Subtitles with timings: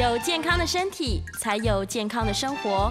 [0.00, 2.90] 有健康的身体，才有健康的生活。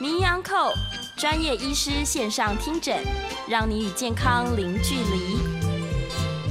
[0.00, 0.72] 名医安扣
[1.16, 2.98] 专业医师线上听诊，
[3.48, 5.38] 让你与健康零距离。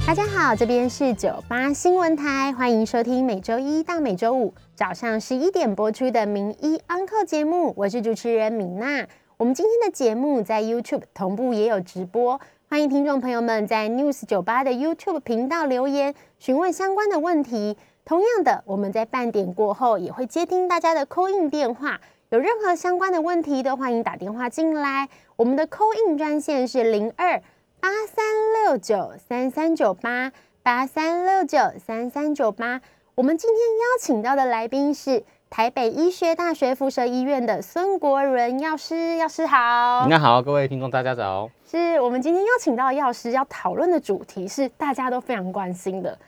[0.06, 9.06] 大家好，这边是九八新闻台，欢迎收听每周一到每周五早上十一点播出的名医安扣节目，我是主持人米娜。
[9.36, 12.40] 我们今天的节目在 YouTube 同步也有直播，
[12.70, 17.76] 欢迎听众朋友们在 News 九八的 YouTube 频道留言询问相关的问题。
[18.10, 22.00] 同样的，我们在半点过后也会接听大家的 call in 电话，
[22.30, 25.08] 有任何相关的问题都欢迎打电话进来。
[25.36, 27.40] 我们的 call in 专线是零二
[27.78, 28.24] 八三
[28.64, 32.80] 六九三三九八八三六九三三九八。
[33.14, 40.08] 我们今天邀请到的来宾是台北医学大学附设医院的孙国伦药师，药师好。
[40.08, 41.48] 你好，各位听众大家早。
[41.64, 46.18] 是我们今天邀请到的药师要讨论的主题是大家都非常关心的。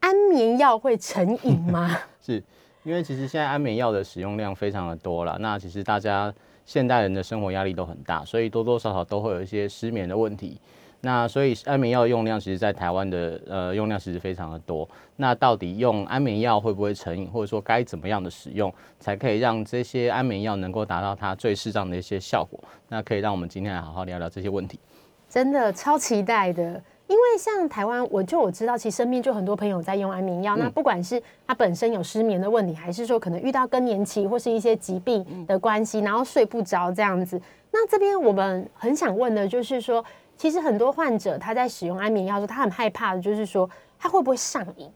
[0.00, 1.96] 安眠药会成瘾吗？
[2.20, 2.42] 是
[2.84, 6.32] 因为其实现在安眠药的使用量非常的多了，那其实大家
[6.64, 10.60] 现代人的生活压力都很大，所以多多少少都会有一些失眠的问题。
[11.00, 14.88] 那所以安眠药用量其实，在台湾的呃用量其实非常的多。
[15.14, 22.58] 那到底用安眠药会不会成瘾，或者说该怎么样的使用，才可以让这些安眠药能够达到它最适当的一些效果？
[22.88, 24.80] 那可以让我们今天来好好聊聊这些问题。
[25.28, 26.82] 真的超期待的。
[27.08, 30.56] 因为像台湾，我就我知道，其实身边就很多朋友在用安眠药。
[30.56, 37.40] 那不管是他本身有失眠的问题，还是说可能遇到更年期或是一些疾病的关系，然后睡不着这样子。
[37.70, 40.04] 那这边我们很想问的就是说，
[40.36, 44.90] 其实很多患者他在使用安眠药的时候，他很害怕的就是说，他会不会上瘾？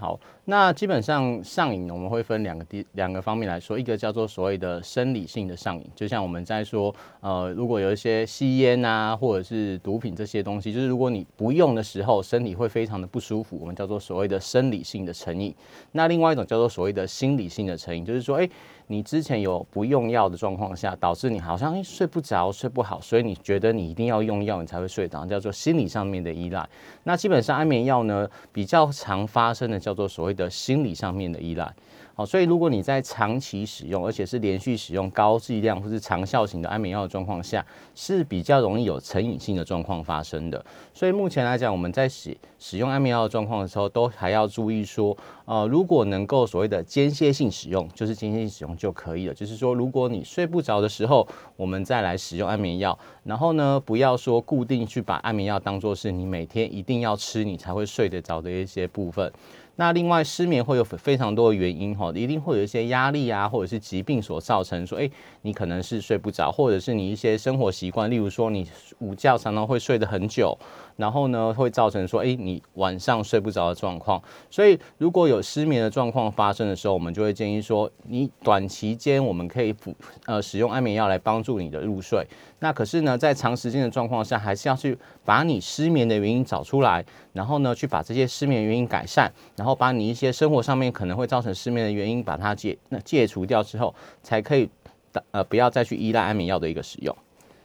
[0.00, 15.52] 好，那基本上上瘾，我们会分两个地两个方面来说，一个叫做所谓的生理性的上瘾，就像我们在说，呃，如果有一些吸烟啊，或者是毒品这些东西，就是如果你不用的时候，身体会非常的不舒服，我们叫做所谓的生理性的成瘾。
[15.90, 18.48] 那另外一种叫做所谓的心理性的成瘾，就是说，哎。
[18.88, 26.66] 你之前有不用药的状况下，导致你好像睡不着、睡不好，所以你觉得你一定要用药，你才会睡着，叫做心理上面的依赖。
[27.04, 31.72] 那基本上安眠药呢，比较常发生的叫做所谓的心理上面的依赖。
[32.14, 40.64] 好，所以如果你在长期使用，而且是连续使用高剂量或是长效型的安眠药的状况下，是比较容易有成瘾性的状况发生的。
[40.92, 49.34] 所以目前来讲，我们在使使用安眠药的状况的时候，都还要注意说，呃，如果能够所谓的间歇性使用，就是间歇性使用就可以了。
[49.34, 51.26] 就是说，如果你睡不着的时候，
[51.56, 59.32] 我们再来使用安眠药，然后呢，不要说固定去把安眠药当做是你每天一定要吃，你才会睡得着的一些部分。
[59.76, 64.84] 那另外失眠会有非常多的原因哈，一定会有一些压力啊，或者是疾病所造成。
[64.84, 65.08] 说，哎，
[65.42, 68.66] 你可能是睡不着，或者是你一些生活习惯，例如说你
[68.98, 70.58] 午觉常常会睡得很久。
[70.98, 74.20] 然后呢，会造成说，哎，你晚上睡不着的状况。
[74.50, 79.94] 所以，如果有失眠的状况发生的时候，我们就会建议说，你短期间我们可以辅
[80.26, 82.26] 呃使用安眠药来帮助你的入睡。
[82.58, 93.94] 那可是呢，在长时间的状况下，还是要去把你失眠的原因找出来，然后呢，去把这些失眠原因改善，然后把你一些生活上面可能会造成失眠的原因把它戒那戒除掉之后，
[94.24, 94.68] 才可以
[95.30, 97.16] 呃不要再去依赖安眠药的一个使用。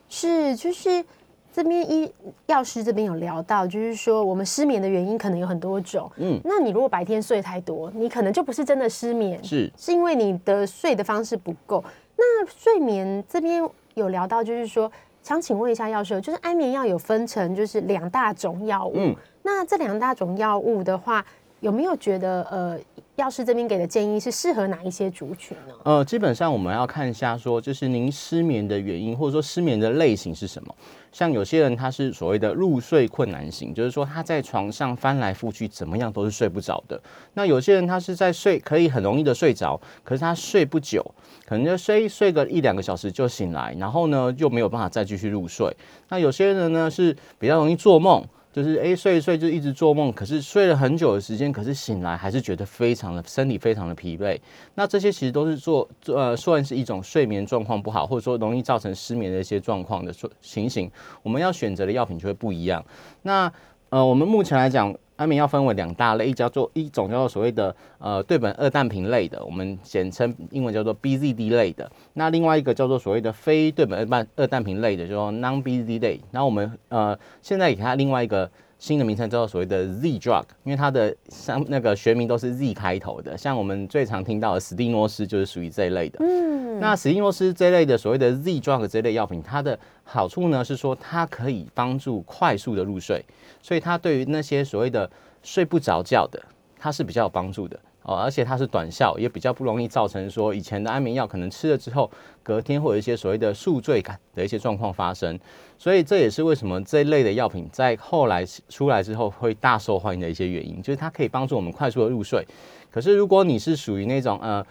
[0.07, 1.03] 是，就是。
[1.53, 2.11] 这边医
[2.47, 6.11] 药师这边有聊到，就是说我们失眠的原因可能有很多种。
[6.17, 11.83] 嗯，那你如果白天睡太多，你可能就不是真的失眠，是是因为你的睡的方式不够。
[12.17, 13.63] 那睡眠这边
[13.93, 18.93] 有聊到，就是说想请问一下药师，就是安眠药有分成就是两大种药物。
[18.95, 21.23] 嗯，那这两大种药物的话，
[21.59, 22.79] 有没有觉得呃？
[23.15, 25.73] 药师这边给的建议是适合哪一些族群呢？
[25.83, 30.75] 呃，基本上我们要看一下，说就是您失眠的原因，或者说失眠的类型是什么。
[31.11, 36.99] 像有些人他是所谓的入睡困难型，就是说他在床上翻来覆去，怎么样都是睡不着的。
[37.35, 41.05] 那有些人他是在睡，可以很容易的睡着，可是他睡不久，
[41.45, 45.71] 可能就睡睡个一两个小时就醒来，然后呢就没有办法再继续入睡。
[46.09, 48.25] 那有些人呢是比较容易做梦。
[48.53, 54.39] 就是哎睡一睡就一直做梦，可是睡了很久的时间，可是醒来还是觉得非常的身体非常的疲惫。
[54.75, 60.89] 那这些其实都是做呃算是一种睡眠状况不好，或者说容易造成失眠的一些状况的情形。
[61.23, 62.85] 我们要选择的药品就会不一样。
[63.23, 63.51] 那
[63.89, 71.89] 呃我们目前来讲，产品要分为两大类，一叫做一种叫做所谓的呃对苯二氮平类的，我们简称英文叫做 BZD 类的。
[72.15, 76.19] 那另外一个叫做所谓的非对苯二氮二氮平类的，就说 Non-BZD 类。
[76.31, 78.51] 那我们呃现在给它另外一个。
[78.83, 86.19] 新的名称叫做所谓的 Z drug，因为它的像那个学名都是 Z 开头的，像我们最常听到的史蒂诺斯就是属于这一类的。
[86.19, 93.23] 嗯，那史蒂诺斯这一类的所谓的 Z drug 这类药品，它的好处呢是说它可以帮助快速的入睡，
[93.61, 95.09] 所以它对于那些所谓的
[95.43, 96.43] 睡不着觉的，
[96.77, 97.79] 它是比较有帮助的。
[98.05, 102.11] 哦，而且它是短效，也比较不容易造成说以前的安眠药可能吃了之后，
[102.43, 105.39] 隔天会有一些所谓的宿醉感的一些状况发生。
[105.83, 112.47] 所以这也是为什么这一类的药品在后来出来之后会大受欢迎的一些原因，就是它可以帮助我们快速的入睡。
[112.89, 114.65] 可是如果你是属于那种呃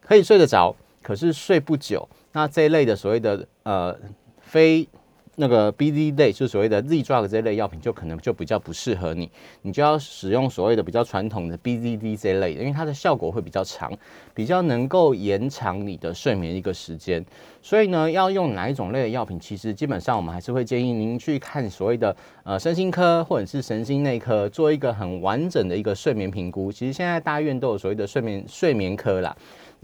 [0.00, 0.72] 可以睡得着，
[1.02, 3.98] 可是睡不久，那这一类的所谓的呃
[4.40, 4.88] 非。
[5.36, 9.30] 那个 B D 类就所谓的 Z drug 这类药品，就可能就比较不适合你，
[9.62, 13.90] 你就要使用所谓的比较传统的 B D D 这类，因为它的效果会比较长，
[14.34, 17.24] 比较能够延长你的睡眠一个时间。
[17.62, 22.14] 所以呢，要用哪一种类的药品，其实基本上我们还是会建议您去看所谓的
[22.44, 26.70] 呃身心科或者是神经内科，做一个很完整的一个睡眠评估。
[26.70, 29.34] 其实现在大院都有所谓的睡眠睡眠科啦。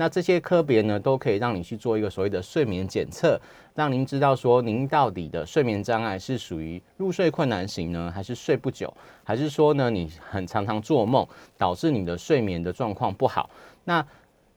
[0.00, 3.36] 那这些科别呢，都可以让你去做一个所谓的睡眠检测，
[3.74, 13.50] 让您知道说您到底的睡眠障碍是属于入睡困难型呢，还是睡不久，还是说呢你很常常做梦，导致你的睡眠的状况不好。
[13.82, 14.06] 那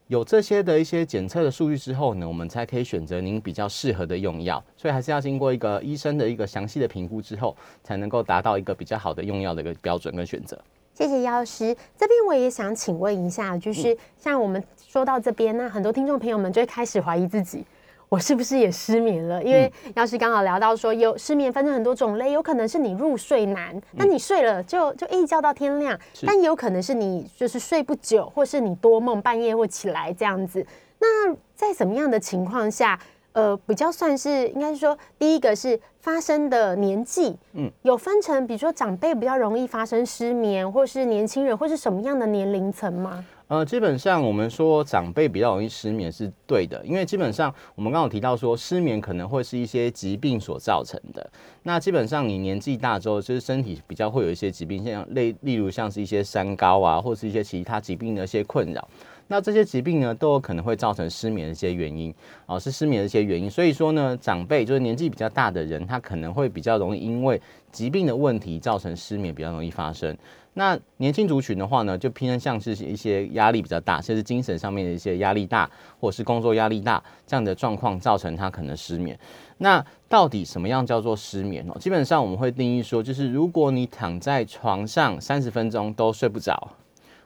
[0.05, 4.63] 有这些的一些检测的数据之后呢，我们才可以选择您比较适合的用药。
[4.77, 10.61] 所以还是要经过一个医生的一个详细的评估之后，才能够达到一个比较好的用药的一个标准跟选择。
[10.93, 14.61] 谢谢药师，这边我也想请问一下，就是像我们
[14.91, 17.65] 说到这边，那很多听众朋友们就会开始怀疑自己，
[18.09, 19.41] 我是不是也失眠了？
[19.41, 25.97] 因为要是刚好聊到说，有失眠分成很多种类，有可能是你入睡难，那你睡了就就一觉到天亮，
[26.27, 30.65] 但也有可能是你就是睡不久，或是你多梦半夜会起来这样子。
[30.99, 32.99] 那在什么样的情况下？
[33.33, 43.23] 呃，比较算是应该是说，第一个是发生的年纪，嗯，有分成，比如说长辈比较容易发生失眠，或是年轻人，或是什么样的年龄层吗？
[43.51, 51.29] 呃，基本上我们说长辈比较容易失眠是对的，因为基本上我们刚刚提到说失眠可能会是一些疾病所造成的。
[51.63, 58.87] 那基本上你年纪大之后，就是身体比较会有一些疾病，像类例如像是一些三高啊，或是一些其他疾病的一些困扰。
[59.31, 62.13] 那这些疾病呢，都有可能会造成失眠的一些原因
[62.47, 63.49] 哦，是失眠的一些原因。
[63.49, 67.41] 所以说呢，长辈就是年纪比较大的人，他可能会比较容易因为
[67.71, 70.13] 疾病的问题造成失眠，比较容易发生。
[70.53, 79.17] 那年轻族群的话呢，就偏向是一些压力比较大，甚至精神上面的一些压力大，或者是工作压力大这样的状况，造成他可能失眠。
[79.59, 81.79] 那到底什么样叫做失眠哦？
[81.79, 86.67] 基本上我们会定义说，就是如果你躺在床上三十分钟都睡不着。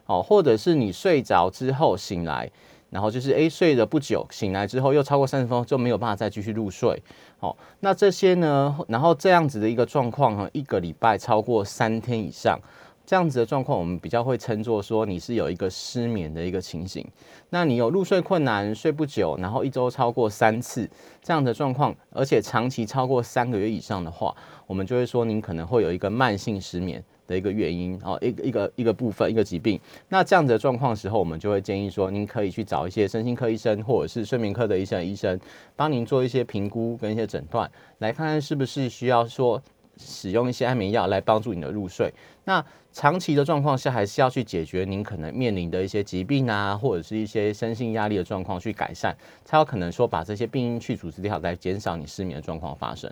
[0.06, 2.50] 哦，或者是你睡着之后醒来，
[2.90, 7.02] 然后就是诶睡了不久，醒来之后又超过三十分钟就没有办法再继续入睡。
[7.40, 12.60] 哦，那这些呢，然后这样子的一个状况哈，一个礼拜超过三天以上，
[13.06, 17.06] 这样子的状况，我们比较会称作说你是有一个失眠的一个情形。
[17.50, 20.90] 那你有入睡困难、睡不久，然后一周超过三次
[21.22, 24.36] 这样的状况，而且长期超过三个月以上的话，
[24.66, 27.04] 我们就会说您可能会有一个慢性失眠。
[27.28, 29.80] 的一个原因哦，一个一个一个部分一个疾病，
[30.10, 35.40] 那这样子的状况时候，我们就会建议说，您可以去找一些身心科医生或者是睡眠科的医生医生，
[35.76, 37.70] 帮您做一些评估跟一些诊断，
[38.00, 39.62] 来看看是不是需要说
[39.98, 42.14] 使用一些安眠药来帮助你的入睡。
[42.44, 53.12] 那长期的状况下，还是要去解决您可能面临的一些疾病啊，或者是一些身心压力的状况去改善，才有可能说把这些病因去除掉，来减少你失眠的状况发生。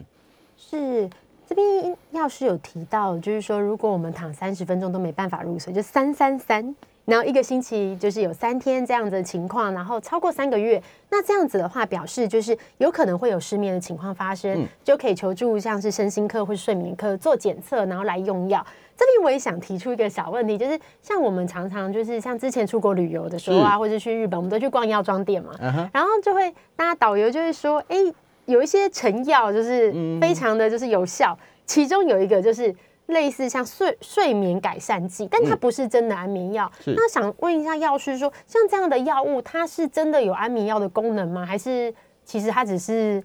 [0.56, 1.10] 是。
[1.48, 18.66] 这边药师有提到，就是说，如果我们躺三十分钟都没办法入睡，就三三三，然后一个星期就是有三天这样子的情况，然后超过三个月，那这样子的话，表示就是有可能会有失眠的情况发生，就可以求助像是身心科或睡眠科做检测，然后来用药。
[18.96, 25.52] 这边我也想提出一个小问题，就是像我们常常就是像之前出国旅游的时候啊，或者去日本，我们都去逛药妆店嘛，
[25.92, 27.98] 然后就会大家导游就会说，哎。
[28.46, 32.76] 有一些成药就是非常的就是有效，其中有一个就是
[33.08, 36.72] 类似像睡睡眠改善剂，但它不是真的安眠药。
[36.86, 41.46] 那想问一下药师说，像这样的药物，它是真的有安眠药的功能吗？
[41.46, 41.94] 还是
[42.26, 43.24] 其实它只是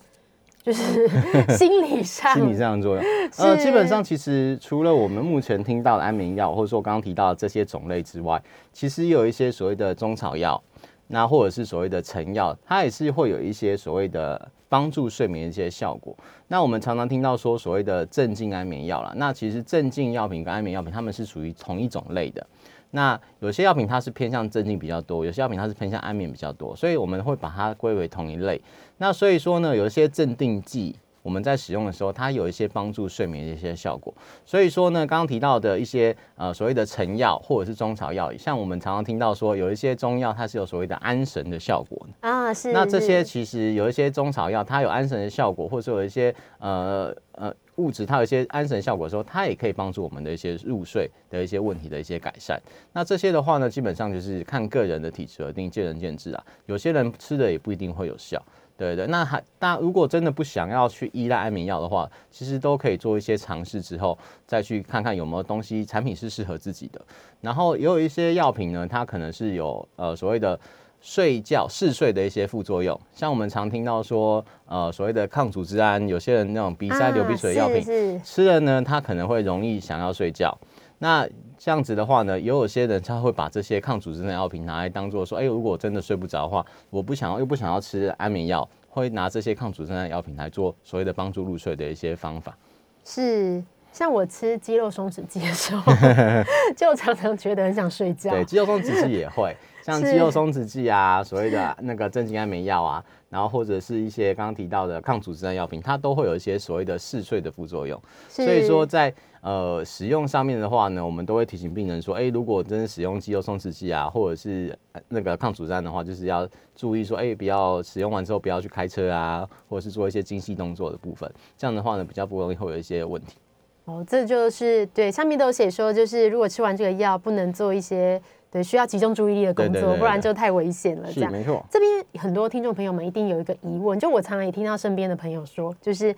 [0.63, 1.09] 就是
[1.57, 3.05] 心理上心理上的作用？
[3.39, 8.41] 呃，基本上其实除了我们目前听到的安眠药，或者说刚刚提到的这些种类之外，
[8.73, 10.63] 其实有一些所谓的中草药，
[11.09, 14.49] 那或者是所谓的成药，它也是会有一些所谓的。
[14.69, 16.17] 帮助睡眠的一些效果。
[16.49, 22.47] 那我们常常听到说所谓的镇静安眠药啦，那其实镇静药品跟安眠药品，它们是属于同一种类的。
[22.91, 28.61] 那有些药品它是偏向镇静比较多，有些药品它是偏向安眠比较多，所以我们会把它归为同一类。
[28.97, 30.97] 那所以说呢，有一些镇定剂。
[31.29, 34.15] 我们在使用的时候，它有一些帮助睡眠的一些效果。
[34.47, 42.73] 所以说呢，刚刚提到的一些呃所谓的成药或者是中草药，像我们常常听到说有一些中药它是有所谓的安神的效果啊，是。
[42.73, 52.59] 那这些其实有一些中草药它有安神的效果，或者说有一些呃呃物质它有一些安神效果的时候，它也可以帮助我们的一些入睡的一些问题的一些改善。
[52.95, 56.43] 那这些的话呢，基本上就是看个人的体质而定，见仁见智啊。
[56.65, 58.43] 有些人吃的也不一定会有效。
[58.79, 64.17] 对对，那还大如果真的不想要去依赖安眠药的话，其实都可以做一些尝试之后，
[64.47, 67.01] 再去看看有没有东西产品是适合自己的。
[67.41, 70.59] 然后也有一些药品呢，它可能是有呃所谓的
[71.01, 80.57] 睡觉嗜睡的一些副作用，像我们常听到说呃所谓的抗组织胺，有些人那种鼻塞流鼻水的药品吃了呢，他可能会容易想要睡觉。
[80.99, 92.57] 那这样子的话呢，也有些人他会把这些抗组织的药品拿来当做说，哎，如果真的睡不着的话，我不想要又不想要吃安眠药，会拿这些抗组织的药品来做所谓的帮助入睡的一些方法。
[93.05, 93.63] 是，
[93.93, 95.93] 像我吃肌肉松弛剂的时候，
[96.77, 98.31] 就常常觉得很想睡觉。
[98.31, 108.01] 对，肌肉松弛剂也会， 像肌肉松弛剂啊，所谓的那个镇静安眠药啊，然后或者是一些刚刚提到的抗组织的药品，它都会有一些所谓的嗜睡的副作用。
[108.29, 114.77] 所以说在呃，使用上面的话呢，我们都会提醒病人说，哎，如果真的使用肌肉松弛剂啊，或者是
[115.09, 123.37] 那个抗组胺的话，就是要注意说，哎，不要使用完之后不要去开车啊，或者是做一些精细动作的部分，这样的话呢，比较不容易会有一些问题。
[123.85, 131.11] 哦，这就是对上面都有写说，就是如果吃完这个药，不能做一些对需要集中注意力的工作，不然就太危险了。
[131.13, 131.65] 这样没错。
[131.71, 136.15] 这边很多听众朋友们一定有一个疑问，就我常常也听到身边的朋友说，就是，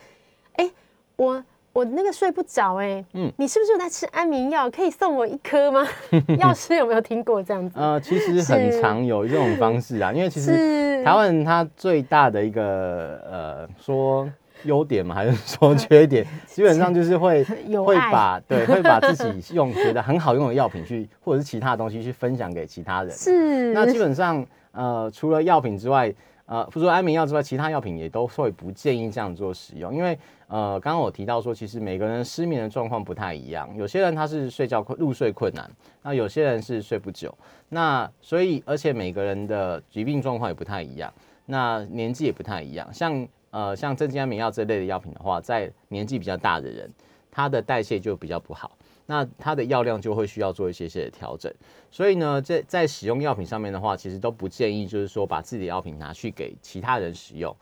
[0.55, 0.71] 哎，
[1.17, 1.45] 我。
[1.73, 4.69] 我那个睡不着哎，嗯，你是不是有在吃安眠药？
[4.71, 5.87] 可以送我一颗吗？
[6.39, 7.79] 药师有没有听过这样子？
[7.79, 14.29] 呃，其实很常有这种方式啊，因为其实台湾它最大的一个呃说
[14.65, 23.12] 优点嘛， 还是说缺点， 基本上就是会会把对会把自己用觉得很好用的药品去，或者是其他的东西去分享给其他人。
[23.17, 26.12] 是，那基本上呃除了药品之外。
[26.47, 30.19] 呃，除了安眠药之外，其他药品也都会不建议这样做使用，因为
[30.50, 35.71] 呃，刚刚我提到说，其实每个人失眠的状况不太一样，有些人他是睡觉困入睡困难，
[36.02, 37.33] 那有些人是睡不久，
[37.69, 41.12] 那所以而且每个人的疾病状况也不太一样，
[41.47, 46.90] 那年纪也不太一样，像呃像镇静安眠药这类的药品的话，在年纪比较大的人，
[47.30, 48.76] 他的代谢就比较不好。
[49.07, 51.52] 那它的药量就会需要做一些些的调整，
[51.90, 57.52] 所以呢，在在使用药品上面的话，其实都不建议就是说把自己的药品拿去给其他人使用。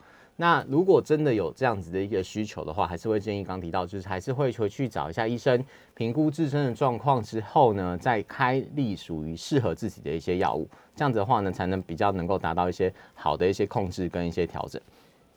[0.41, 5.61] 那如果真的有这样子的一个需求的话，还是会建议刚提到，就是还是会回去找一下医生，
[5.93, 10.65] 评估自身的状况之后呢，再开立属于适合自己的一些药物。
[10.95, 14.81] 这样子的话呢，才能比较能够达到一些好的一些控制跟一些调整。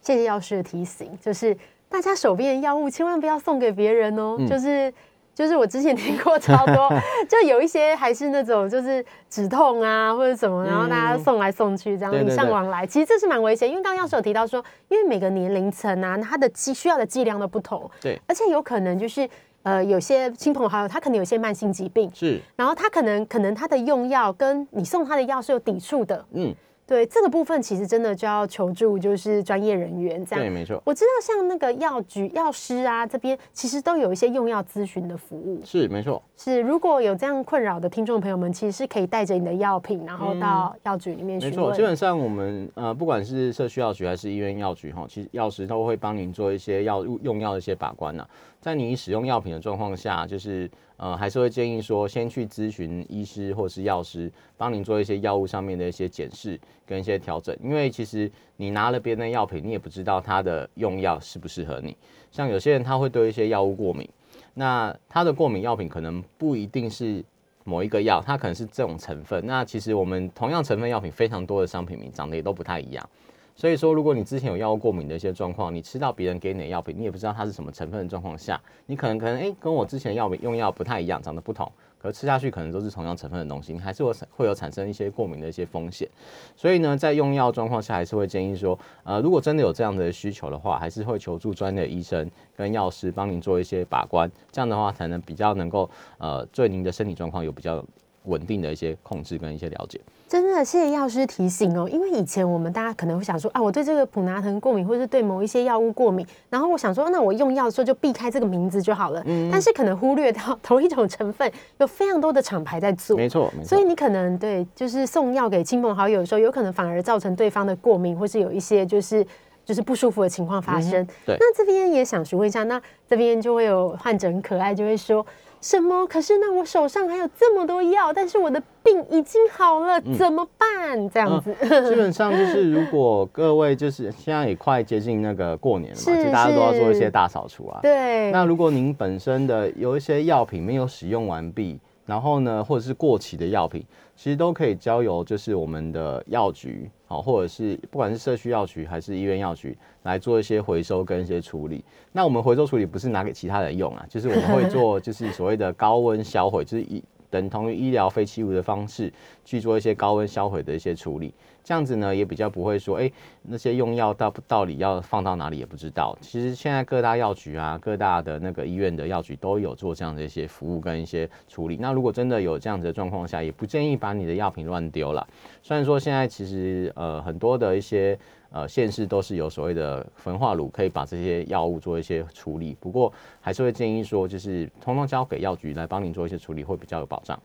[0.01, 1.57] 谢谢药师的提醒，就是
[1.89, 4.95] 大家手边的药物千万不要送给别人哦，就是。
[5.35, 6.91] 就是我之前听过超多，
[7.29, 19.29] 就有一些还是那种就是止痛啊或者什么，然后大家送来送去这样礼尚往来，其实这是蛮危险，因为刚刚教授有提到说，因为每个年龄层啊，它的剂需要的剂量都不同，对，而且有可能就是
[19.63, 26.55] 呃有些亲朋好友他可能有些慢性疾病，是，然后他可能可能他的用药跟你送他的药是有抵触的，嗯。
[26.87, 30.45] 对这个部分，其实真的就要求助，就是专业人员这样。
[30.45, 30.83] 对，没错。
[30.85, 35.61] 我知道像那个药局、药师啊，这边其实都有一些用药咨询的服务。
[35.65, 36.23] 是，没错。
[36.37, 41.47] 是，如果有这样困扰的听众朋友们，其实是可以带着你的药品，然后到药局里面去。
[41.47, 48.27] 没错，基本上我们呃，不管是社区药局还是医院药局哈，其实药师都会帮您做一些药用药的一些把关呢。
[48.61, 50.71] 在你使用药品的状况下，就是
[51.03, 56.57] 呃，还是会建议说，先去咨询医师或是药师，帮您做一些药物上面的一些检视
[56.87, 57.57] 跟一些调整。
[57.61, 61.97] 因为其实你拿了别人的药品，你也不知道它的用药适不适合你。
[62.31, 64.09] 像有些人他会对一些药物过敏，
[64.55, 67.25] 那他的过敏药品可能不一定是
[67.65, 69.45] 某一个药，它可能是这种成分。
[69.45, 73.11] 那其实我们同样成分药品非常多的商品名长得也都不太一样。
[73.55, 86.09] 所以说，如果你之前有药物过敏的一些状况，你吃到别人给你的药品，你也不知道它是什么成分的状况下，你可能可能哎，跟我之前药品用药不太一样，长得不同，可是吃下去可能都是同样成分的东西，你还是会会有产生一些过敏的一些风险。
[86.57, 97.85] 所以呢，在用药状况下，还是会建议说，呃，如果真的有这样的需求的话，还是会求助专业的医生跟药师帮您做一些把关，这样的话才能比较能够呃，对您的身体状况有比较
[98.25, 100.01] 稳定的一些控制跟一些了解。
[100.33, 109.23] 真的谢谢药师提醒哦，因为以前我们大家可能会想说啊，我对这个普拿疼过敏，或是对某一些药物过敏，然后我想说，那我用药的时候就避开这个名字就好了。
[109.27, 119.23] 嗯，但是可能忽略掉同一种成分有非常多的厂牌在做，没错，所以你可能对，就是送药给亲朋好友的时候，有可能反而造成对方的过敏，或是有一些就是
[119.67, 121.07] 就是不舒服的情况发生。
[121.27, 125.27] 对那这边也想询问一下，那这边就会有患者很可爱，就会说
[125.63, 126.05] 什么？
[126.09, 131.09] 可是那我手上还有这么多药，但是我的病已经好了，怎么办？
[131.09, 131.55] 这样子。
[131.89, 137.79] 基本上就是，如果各位就是现在也快接近那个过年了嘛，是其实大家都要做一些大扫除啊。
[137.81, 151.85] 对，那如果您本身的有一些药品没有使用完毕，然后呢，或者是过期的药品，其实都可以交由就是我们的药局，好，或者是不管是社区药局还是医院药局来做一些回收跟一些处理。
[152.13, 159.11] 那我们回收处理不是拿给其他人用啊，就是我们会做就是所谓的高温销毁，就是一等同于医疗废弃物的方式
[159.43, 161.33] 去做一些高温销毁的一些处理。
[161.65, 163.11] 这样子呢，也比较不会说，哎、
[163.43, 166.19] 那些用药到到底要放到哪里也不知道。
[166.21, 171.77] 其实现在各大药局啊，各大的那个医院的药局都有做这样的一些服务跟一些处理。
[171.81, 175.27] 那如果真的有这样子的状况下，也不建议把你的药品乱丢了。
[175.63, 178.19] 虽然说现在其实呃很多的一些
[178.53, 187.39] 呃县市都是有所谓的焚化炉，可以把这些药物做一些处理，不过还是会建议说，就是通通交给药局来帮您做一些处理，会比较有保障。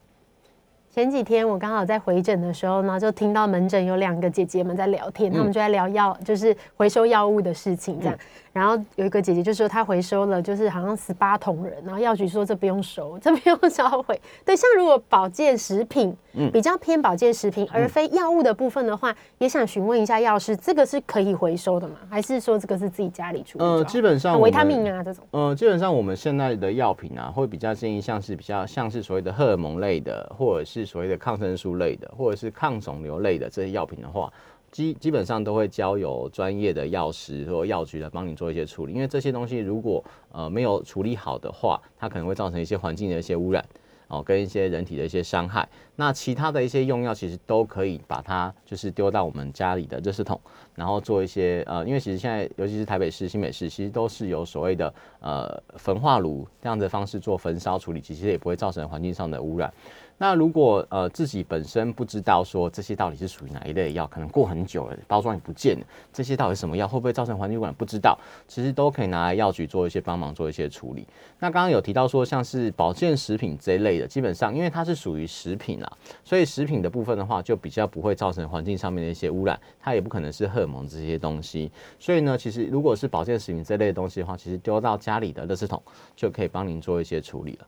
[0.90, 8.18] 前几天我刚好在回诊的时候呢，就听到门诊有两个姐姐们在聊天，她们就在聊药，就是回收药物的事情这样。
[8.58, 14.20] 然后有一个姐姐就说她回收了，就是好像十八桶人，然后药局说这不用收， 这不用销毁。
[14.44, 21.98] 对，像如果保健食品，嗯比较偏保健食品，而非药物的部分的话，也想询问一下药师，这个是可以回收的吗？
[22.10, 23.64] 还是说这个是自己家里处理？
[23.64, 34.32] 呃，基本上像维他命啊这种，呃，基本上我们现在的药品啊，会比较建议像是比较像是所谓的荷尔蒙类的，或者是所谓的抗生素类的，或者是抗肿瘤类的这些药品的话，
[34.72, 43.64] 基基本上都会交由专业的药师或药局来帮你做一些处理，因为这些东西如果呃没有处理好的话，它可能会造成一些环境的一些污染。
[44.10, 50.40] 哦，跟一些人体的一些伤害，那其他的一些用药其实都可以把它就是丢到我们家里的热圾桶，
[50.76, 59.74] 然后做一些呃，因为其实现在尤其是台北市、新北市，其实都是有所谓的呃焚化炉这样的方式做焚烧处理，其实也不会造成环境上的污染。
[60.20, 71.08] 那如果呃自己本身不知道说这些到底是属于哪一类药，可能过很久了，包装也不见了，这些到底是什么药，会不会造成环境污染，不知道，其实都可以拿来药局做一些帮忙，做一些处理。
[71.40, 75.92] 那刚刚有提到说，像是保健食品这一类的，基本上因为它是属于食品啦，
[76.24, 81.72] 所以食品的部分的话，就比较不会造成环境上面的一些污染，它也不可能是荷尔蒙这些东西。
[82.00, 85.80] 所以呢，其实如果是保健食品这类的东西的话，其实丢到家里的垃圾桶
[86.16, 87.68] 就可以帮您做一些处理了。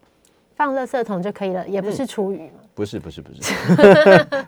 [0.60, 2.60] 放垃圾桶就可以了，也不是厨余嘛。
[2.76, 3.54] 不是不是不是，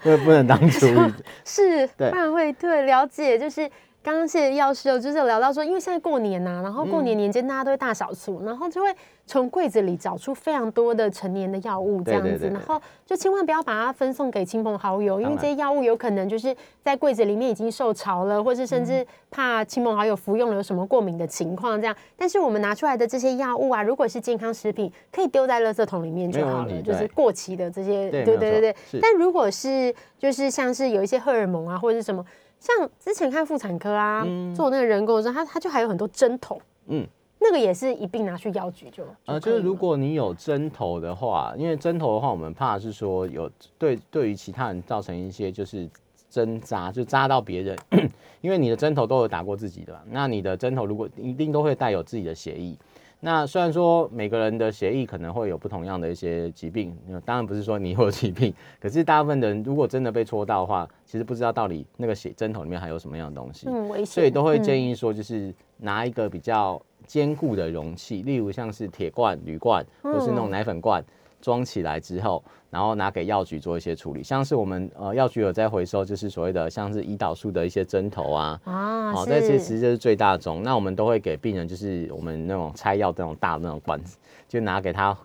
[0.03, 1.13] 不 不能当厨余。
[1.45, 3.69] 是，不然会对了解，就是
[4.03, 7.05] 刚刚谢谢药师哦，就是有聊到说，因为现在过年呐、然后过嗯。
[7.05, 8.87] 年年间大家都会大扫除，然后就会
[9.27, 12.39] 从柜子里找出非常多的成年的药物这样子，对对。
[12.39, 18.85] 对对然后就千万不要把它分送给亲朋好友，因为这些药物有可能就是在柜子里面已经受潮了，或是甚嗯。
[18.85, 21.95] 至怕亲朋好友服用了有什么过敏的情况这样。
[22.17, 27.07] 但是我们拿出来的这些药物啊，如果是健康食品，可以丢在垃圾桶里面就好了，就是对。
[27.09, 32.25] 过期的这些，对对对对但如果是就是像是有一些荷尔蒙啊，或者是什么，
[32.61, 34.23] 像之前看妇产科啊，
[34.55, 37.03] 做那个人工的时候，它它就还有很多针头，嗯，
[37.39, 39.03] 那个也是一并拿去药局就。
[39.25, 45.89] 呃，就是如果你有针头的话，因为针头的话，我们怕是说有对对于其他人造成一些就是
[46.29, 47.75] 针扎，就扎到别人，
[48.41, 52.77] 因为你的针头都有打过自己的嘛，那你的针头如果一定都会带有自己的血液。
[53.23, 63.67] 那虽然说每个人的血液可能会有不同样的一些疾病，呃当然不是说你有疾病，可是大部分的人如果真的被戳到的话，其实不知道到底那个血针头里面还有什么样的东西。
[63.69, 71.03] 嗯危险，所以都会嗯建议说，就是拿一个比较坚固的容器，例如像是铁罐、铝罐，或是那种奶粉罐，
[71.41, 74.23] 装起来之后，然后拿给药局做一些处理。
[74.23, 78.61] 像是我们呃药局有在回收，就是所谓的像是胰岛素的一些针头啊。
[78.63, 80.63] 啊，好，是这些其实就是最大宗。
[80.63, 85.17] 那我们都会给病人，就是我们那种拆药那种大的那种罐子，就拿给他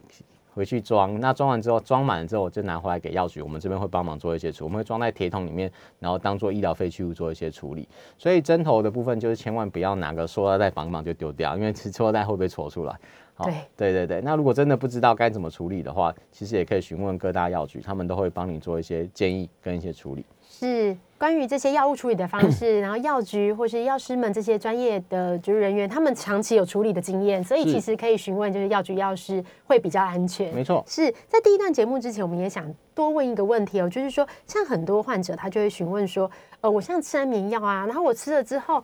[0.54, 1.20] 回去装。
[1.20, 7.86] 那装完之后，装满了之后就拿回来给药局，我们这边会帮忙做一些处理，我们会装在铁桶里面，然后当做医疗废弃物做一些处理。
[8.16, 12.98] 所以针头的部分就是千万不要拿个塑料袋绑绑就丢掉，因为塑料袋会被戳出来。
[13.36, 20.24] 好对对对对，那如果真的不知道该怎么处理的话，其实也可以询问各大药局，他们都会帮你做一些建议跟一些处理。
[20.48, 30.54] 是关于这些药物处理的方式， 然后药局或是药师们这些专业的就是人员，他们长期有处理的经验，所以其实可以询问就是药局药师会比较安全。
[30.54, 36.30] 没错，是在第一段节目之前，我们也想多问一个问题哦，就是说，像很多患者他就会询问说，
[36.62, 38.82] 呃，我像吃安眠药啊，然后我吃了之后，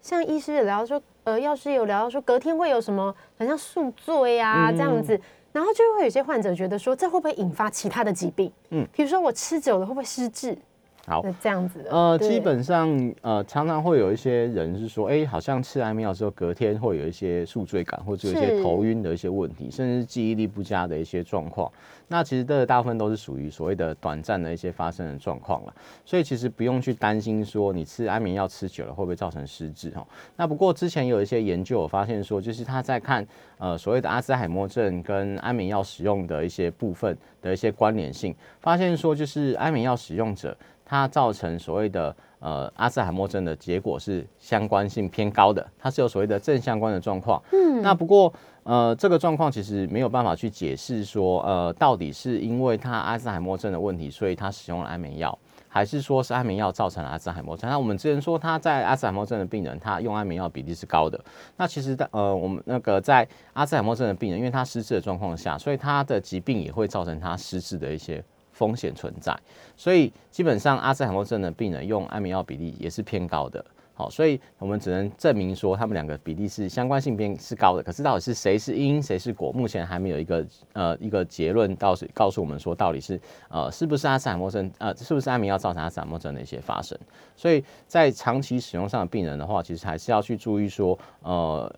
[0.00, 5.20] 像医师也聊到说，呃，药师有聊到说，隔天会有什么，好像宿醉啊、嗯这样子，
[5.52, 8.52] 然后就会有些患者觉得说，这会不会引发其他的疾病？
[8.70, 10.56] 嗯嗯，比如说我吃久了会不会失智？
[11.06, 11.84] 好，这样子。
[11.90, 21.70] 呃，基本上呃，常常会有一些人是说，哎，好像吃安眠药之后，隔天会有一些宿醉感，或者有一些头晕的一些问题，甚至记忆力不佳的一些状况。
[22.06, 30.06] 那其实这大部分都是属于所谓的短暂的一些发生的状况了，所以其实不用去担心说你吃安眠药吃久了会不会造成失智哈。
[30.36, 40.54] 那不过之前有一些研究，我发现说，就是他在看呃所谓的阿兹海默症跟安眠药使用的一些部分的一些关联性，发现说就是安眠药使用者
[40.92, 47.42] 他造成所谓的呃阿兹海默症的结果是相关性偏高的，它是有所谓的正相关的状况。
[47.50, 48.30] 嗯，那不过。
[48.64, 57.68] 呃，这个状况其实没有办法去解释说，呃，到底是因为他阿兹海默症的问题，所以他使用了安眠药，还是说是安眠药造成了阿兹海默症？
[57.68, 61.20] 那我们之前说他在阿兹海默症的病人，他用安眠药比例是高的。
[61.56, 68.22] 那其实，呃，我们那个在阿兹海默症的病人，因为他失智的状况下，所以他的疾病也会造成他失智的一些
[68.62, 69.36] 风险存在。
[69.76, 73.64] 所以基本上阿兹海默症的病人用安眠药比例也是偏高的。
[73.94, 83.20] 好，所以我们只能证明说他们两个比例是相关性变是高的，可是到底是谁是因谁是果，目前还没有一个呃一个结论，到是告诉我们说到底是
[83.50, 86.98] 呃是不是阿兹海默症呃是不是安眠药造成阿兹海默症的一些发生，
[87.36, 91.70] 所以在长期使用上的病人的话，其实还是要去注意说呃。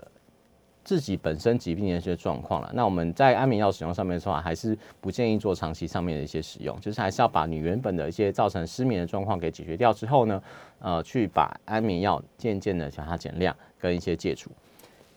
[0.85, 10.43] 自己本身疾病的一些状况了，那我们在安眠药使用上面的话，还是不建议做长期上面的一些使用，就是还是要把你原本的一些造成失眠的状况给解决掉之后呢，
[10.79, 14.51] 呃，去把安眠药渐渐的将它减量跟一些戒除。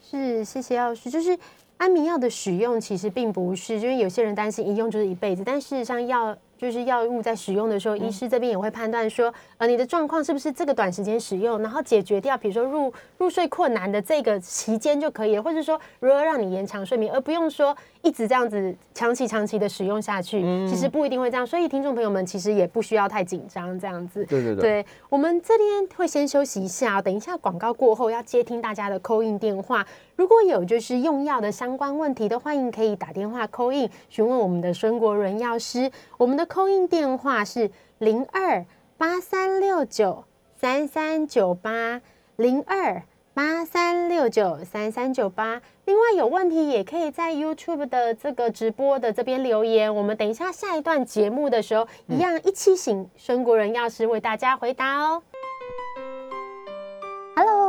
[0.02, 1.38] 是，谢谢药师，就是。
[1.78, 21.46] 安眠药的使用其实并不是，因为有些人担心一用就是一辈子，但事实上药就是药物在使用的时候，医师这边也会判断说，呃，你的状况是不是这个短时间使用，然后解决掉，比如说入入睡困难的这个期间就可以了，或者说如何让你延长睡眠，而不用说一直这样子长期长期的使用下去，其实不一定会这样。
[21.46, 24.26] 所以听众朋友们其实也不需要太紧张这样子。
[24.26, 29.86] 对对对，我们这边会先休息一下，等一下广告过后要接听大家的扣印电话。
[30.18, 35.92] 如果有就是用药的相关问题的，欢迎可以打电话扣印询问我们的孙国伦药师。
[36.18, 38.66] 我们的扣印电话是零二
[38.98, 40.24] 八三六九
[40.60, 42.02] 三三九八
[42.36, 43.04] 零二
[43.36, 45.62] 八三六九三三九八。
[45.86, 55.22] 另外有问题也可以在 YouTube 的这个直播的这边留言，我们等一下下一段节目的时候，一样一起请孙国仁药师为大家回答哦。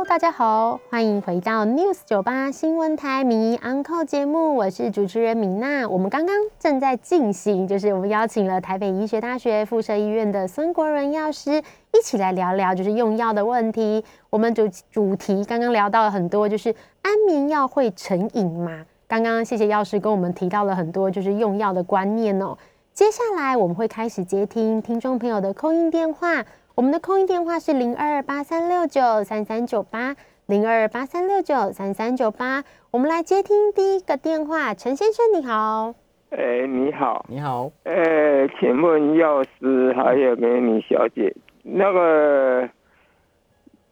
[0.07, 5.87] 大家好，欢迎回到 News 九八新闻台迷 Uncle 节目，我是主持人米娜。
[5.87, 14.03] 我们刚刚正在进行，就是我们邀请了台北医学大学附设医院的孙国仁药师，一起来聊聊就是用药的问题。
[14.29, 18.85] 我们主主题刚刚聊到了很多，就是安眠药会成瘾吗？
[19.07, 22.57] 刚刚谢谢药师跟我们提到了很多就是用药的观念哦。
[22.93, 26.45] 接下来我们会开始接听听众朋友的扣音电话。
[26.79, 30.15] 我们的空音电话是零二八三六九三三九八
[30.45, 35.93] 零二八三六九三三九八，我们来接听第一个电话，陈先生你好。
[36.29, 37.69] 哎，你好，你好。
[37.83, 42.69] 哎，请问药师还有美女小姐，那个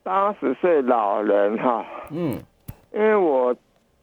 [0.02, 2.38] 八十岁老人哈，嗯，
[2.94, 3.54] 因为我。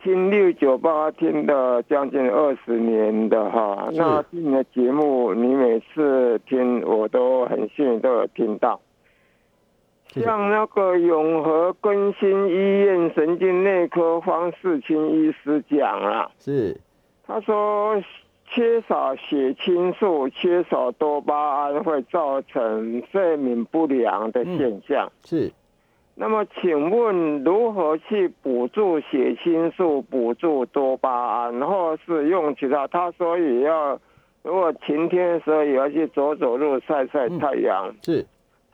[0.04, 8.78] 听六九八听了将近二十年的哈，那你的节目你每次听我都很幸运都有听到。
[10.08, 16.78] 像那个永和更新医院神经内科方世清医师讲啊，是，
[17.26, 17.96] 他说
[18.46, 25.10] 缺少血清素、缺少多巴胺会造成睡眠不良的现象。
[25.24, 25.50] 是。
[26.16, 32.86] 那么，请问如何去补助血清素、补助多巴胺，或是用其他？
[32.86, 33.98] 他说也要，
[34.42, 37.92] 如果晴天的时候也要去走走路、晒晒太阳。
[38.02, 38.24] 是，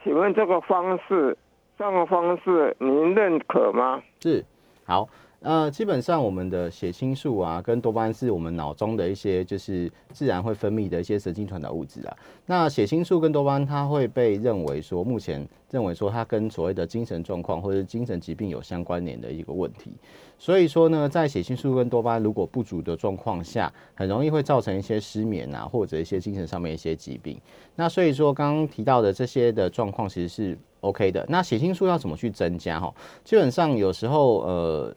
[0.05, 1.37] 请问这个方式，
[1.79, 4.03] 这个方式您认可吗？
[4.21, 4.45] 是，
[4.85, 5.09] 好。
[5.43, 12.15] 呃，基本上我们的血清素啊，跟多巴胺是我们脑中的一些就是自然会分泌的一些神经传导物质啊。
[12.45, 19.93] 那血清素跟多巴胺，它会被认为说，目前认为说它跟所谓的精神状况或者精神疾病有相关联的一个问题。
[20.39, 27.41] 所以说呢，在血清素跟多巴胺如果不足的状况下，很容易会造成一些失眠啊，或者一些精神上面一些疾病。
[27.75, 31.25] 那所以说刚刚提到的这些的状况其实是 OK 的。
[31.31, 32.95] 那血清素要怎么去增加哈？
[33.25, 34.95] 基本上有时候呃。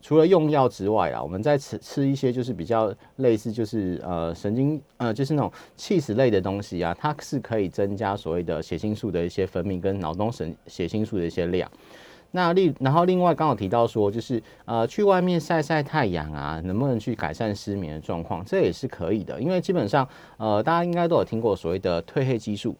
[0.00, 11.70] 除了用药之外啊，我们在吃吃一些就是比较类似就是呃神经呃就是那种气死类的东西啊，它是可以增加所谓的血清素的一些分泌跟脑中神血清素的一些量。
[12.30, 18.44] 那另然后另外刚好提到说就是呃去外面晒晒太阳啊，能不能去改善失眠的状况？
[18.44, 20.06] 这也是可以的，因为基本上
[20.36, 22.76] 呃大家应该都有听过所谓的褪黑激素。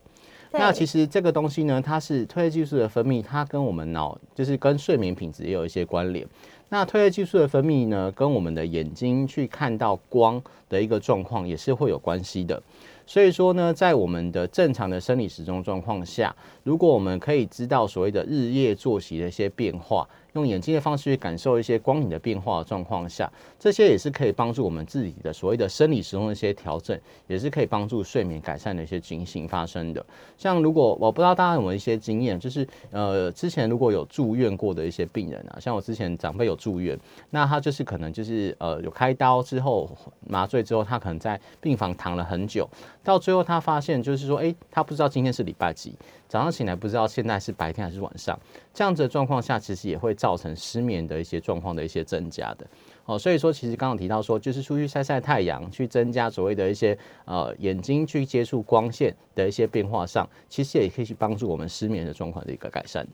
[0.51, 6.27] 那其实这个东西呢，它是褪黑激素的分泌，它跟我们脑就是跟睡眠品质也有一些关联。
[6.71, 12.63] 那褪黑激素的分泌呢，跟我们的眼睛去看到光的一个状况也是会有关系的。
[13.09, 20.07] 所以说呢，在我们的正常的生理时钟状况下，如果我们可以知道所谓的日夜作息的一些变化。
[20.35, 30.05] 用眼睛的方式去感受一些光影的变化的状况下，这些也是可以帮助我们自己的所谓的生理时钟的一些调整，也是可以帮助睡眠改善的一些情形发生的。
[30.37, 36.97] 像如果我不知道大家有没有一些经验，就是呃之前如果有住院过的一些病人啊，像我之前长辈有住院，
[37.31, 39.91] 那他就是可能就是呃有开刀之后
[40.29, 42.69] 麻醉之后，他可能在病房躺了很久，
[43.09, 45.95] 到最后他发现就是说，哎，他不知道今天是礼拜几。
[46.29, 48.39] 早上醒来不知道现在是白天还是晚上，
[48.75, 52.67] 这样子的状况下，其实也会造成失眠的一些状况的一些增加的。
[53.07, 63.13] 哦，所以说其实刚刚提到说，就是出去晒晒太阳，去增加所谓的一些呃眼睛去接触光线的一些变化上，其实也可以去帮助我们失眠的状况的一个改善的。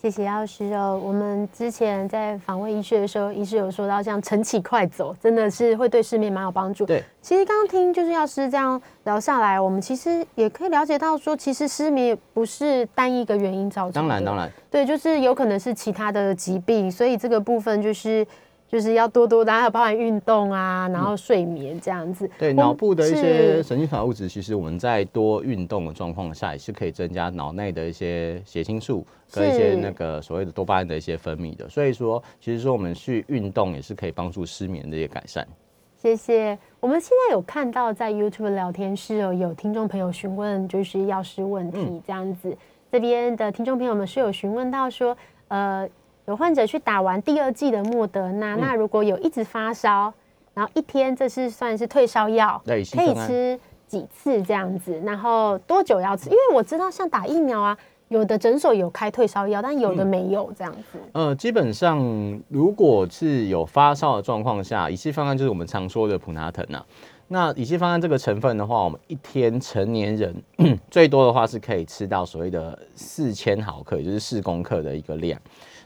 [0.00, 0.98] 谢谢药师哦。
[1.04, 6.86] 我们之前在访问医师的时候，医师有说到，像晨起快走，真的是会对失眠蛮有帮助。
[6.86, 14.00] 对，其实刚刚听就是药师这样聊下来，我们其实也可以了解到，说其实失眠也不是单一个原因造成的。
[14.00, 18.26] 当然，当然，对，就是有可能是其他的疾病，所以这个部分就是。
[18.70, 22.30] 就是要多多，然后包含运动啊，然后睡眠这样子。
[22.38, 31.68] 对脑部的一些神经传导物质，其实我们在多运动的状况下，也是可以增加脑内的一些血清素跟一些那个所谓的多巴胺的一些分泌的。
[31.68, 35.44] 所以说，其实说我们去运动也是可以帮助失眠的一些改善。
[35.96, 36.56] 谢谢。
[36.78, 42.56] 我们现在有看到在 YouTube 聊天室哦，有听众朋友询问就是药师问题这样子。
[42.92, 45.16] 这边的听众朋友们是有询问到说，
[45.48, 45.88] 呃。
[46.30, 50.14] 有患者去打完第二季的莫德纳，那如果有一直发烧，
[50.54, 56.30] 然后一天这是算是退烧药，可以吃几次这样子，然后多久要吃？
[56.30, 61.00] 因为我知道像打疫苗啊，有的诊所有开退烧药，但有的没有这样子。
[61.10, 61.98] 呃，基本上
[62.46, 66.86] 如果是有发烧的状况下，乙烯方案就是我们常说的普拿疼啊。
[67.26, 70.34] 那乙烯方案这个成分的话，我们一天成年人
[70.92, 75.40] 最多的话是可以吃到所谓的四千毫克，也就是四公克的一个量。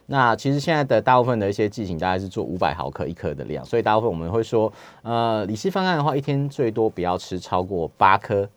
[0.06, 8.48] 那其实现在的大部分的一些剂型大概是做五百毫克一颗的量，所以大部分我们会说，呃，李希方案的话，一天最多不要吃超过八颗，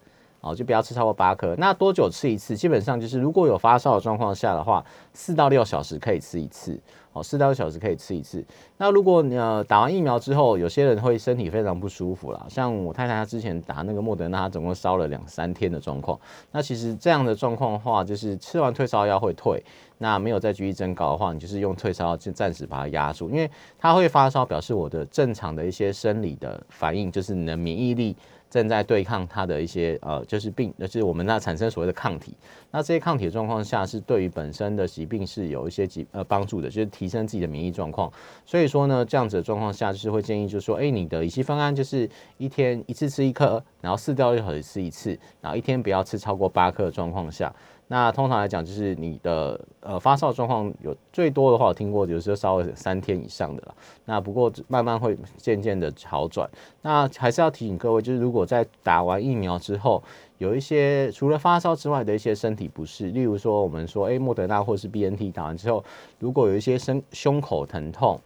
[0.42, 1.56] 哦，就不要吃超过八颗。
[1.58, 2.56] 那多久吃一次？
[2.56, 4.84] 基本上就是如果有发烧的状况下的话，
[5.14, 6.78] 四到六小时可以吃一次。
[7.22, 8.44] 四到六小时可以吃一次。
[8.78, 16.20] 那如果你呃打完疫苗之后，有些人会身体非常不舒服啦，像我太太她之前打那个莫德纳，她总共烧了两三天的状况。
[16.52, 19.64] 那其实这样的状况的话，就是吃完退烧药会退，
[19.98, 28.16] 那没有再继续增高的话，你就是用退烧药就暂时把它压住，因为它会发烧，表示我的正常的一些生理的反应，就是你的免疫力。
[28.50, 32.34] 正在对抗它的一些呃，就是病，就是我们那产生所谓的抗体。
[32.72, 38.12] 那这些抗体的状况下，是对于本身的疾病是有一些疾呃帮助的，就是提升自己的免疫状况。
[38.46, 47.54] 所以说呢，这样子的状况下，就是会建议，就是说，哎，你的乙烯方案就是一天一次吃一颗，然后四到六小时吃一次，然后一天不要吃超过八颗的状况下。
[47.88, 53.76] 那通常来讲，就是你的呃发烧状况有最多的话，我听过有时候烧了三天以上的了。
[54.06, 56.50] 那不过慢慢会渐渐的好转。
[56.82, 60.04] 那还是要提醒各位，就是如果在打完疫苗之后，
[60.38, 65.84] 有一些除了发烧之外的一些身体不适，例如说我们说，哎，莫德纳或是 B N T 打完之后，
[66.20, 68.20] 如果有一些身胸口疼痛。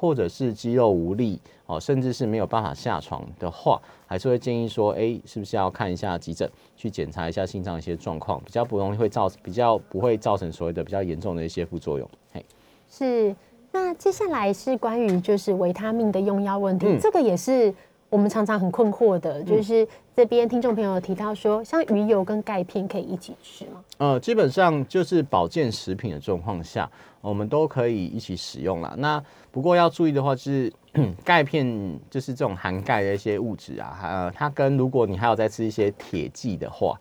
[0.00, 12.08] 或者是肌肉无力哦，甚至是没有办法下床的话，还是会建议说，哎，是不是要看一下急诊，去检查一下心脏一些状况，比较不容易会造，比较不会造成所谓的比较严重的一些副作用。
[12.32, 12.44] 嘿，
[12.90, 13.36] 是。
[13.70, 17.72] 那接下来是关于就是维他命的用药问题，这个也是
[18.10, 23.84] 我们常常很困惑的，就是这边听众朋友提到说，像鱼油跟钙片可以一起吃吗？
[23.98, 26.90] 呃，基本上就是保健食品的状况下。
[27.20, 28.94] 我们都可以一起使用啦。
[28.96, 30.72] 那不过要注意的话，就是
[31.24, 36.98] 钙片，就是这种含钙的一些物质啊，呃，它跟如果你还有在吃一些铁剂的话，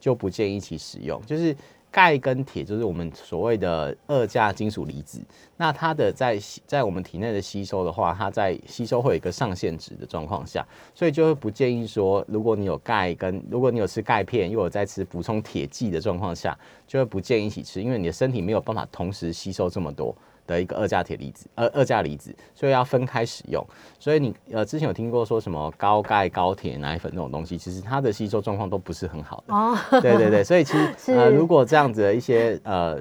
[0.00, 1.20] 就不建议一起使用。
[1.24, 1.56] 就是。
[1.90, 5.20] 钙跟铁就是我们所谓的二价金属离子，
[5.56, 20.14] 那它的在在我们体内的吸收的话，它在吸收会有一个上限值的状况下，所以就会不建议说，如果你有钙跟如果你有吃钙片，又有在吃补充铁剂的状况下，就会不建议一起吃，因为你的身体没有办法同时吸收这么多。
[20.50, 23.64] 的一个二价铁离子，二二价离子，所以要分开使用。
[23.98, 29.54] 所以你呃之前有听过说什么高钙高铁奶粉这种东西，其实它的吸收状况都不是很好的。
[29.54, 32.98] 哦，对对对，所以其实 呃如果这样子的一些呃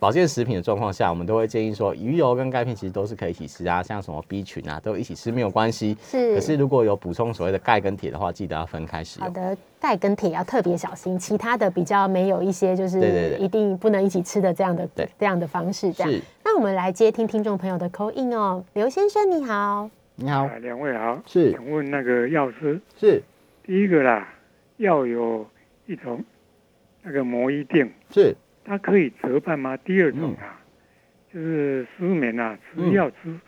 [0.00, 5.94] 保健食品的状况下，我们都会建议说，鱼油跟钙片其实都是可以一起吃啊，像什么 B 群啊，都一起吃没有关系。
[6.02, 6.34] 是。
[6.34, 9.28] 可是如果有补充所谓的钙跟铁的话，记得要分开使用。
[9.28, 15.92] 好的，钙跟铁要特别小心，其他的比较没有一些就是一定不能一起吃的这样的对这样的方式。
[15.92, 16.22] 这样。
[16.42, 23.22] 那我们来接听听众朋友的口音哦，刘先生你好，你好，两位好，是，请问那个药师是
[23.66, 24.26] 第一个啦，
[24.78, 25.46] 要有
[25.86, 26.24] 一种
[27.02, 28.34] 那个魔衣定是。
[28.64, 29.76] 它可以折半吗？
[29.78, 30.60] 第二种啊，
[31.32, 33.38] 就是失眠啊，吃药吃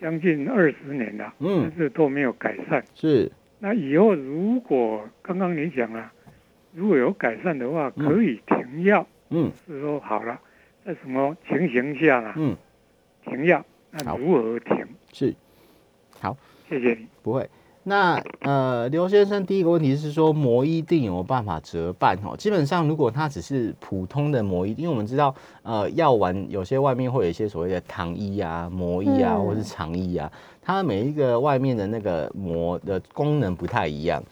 [0.00, 2.82] 将近二十年了，但是都没有改善。
[2.94, 3.30] 是。
[3.58, 6.12] 那以后如果刚刚你讲了，
[6.72, 9.06] 如果有改善的话，可以停药。
[9.30, 9.50] 嗯。
[9.66, 10.40] 是说好了，
[10.84, 12.32] 在什么情形下呢？
[12.36, 12.56] 嗯。
[13.24, 14.86] 停药，那如何停？
[15.12, 15.34] 是。
[16.20, 16.36] 好，
[16.68, 17.06] 谢谢你。
[17.22, 17.48] 不会。
[17.88, 22.36] 那呃，刘先生第一个问题是说膜衣定有办法折半哦？
[22.36, 34.22] 基本上如果它只是普通的膜衣，因为我们知道呃药丸有些外面会有一些所谓的糖衣啊、膜衣啊，或是肠衣啊，它每一个外面的那个膜的功能不太一样。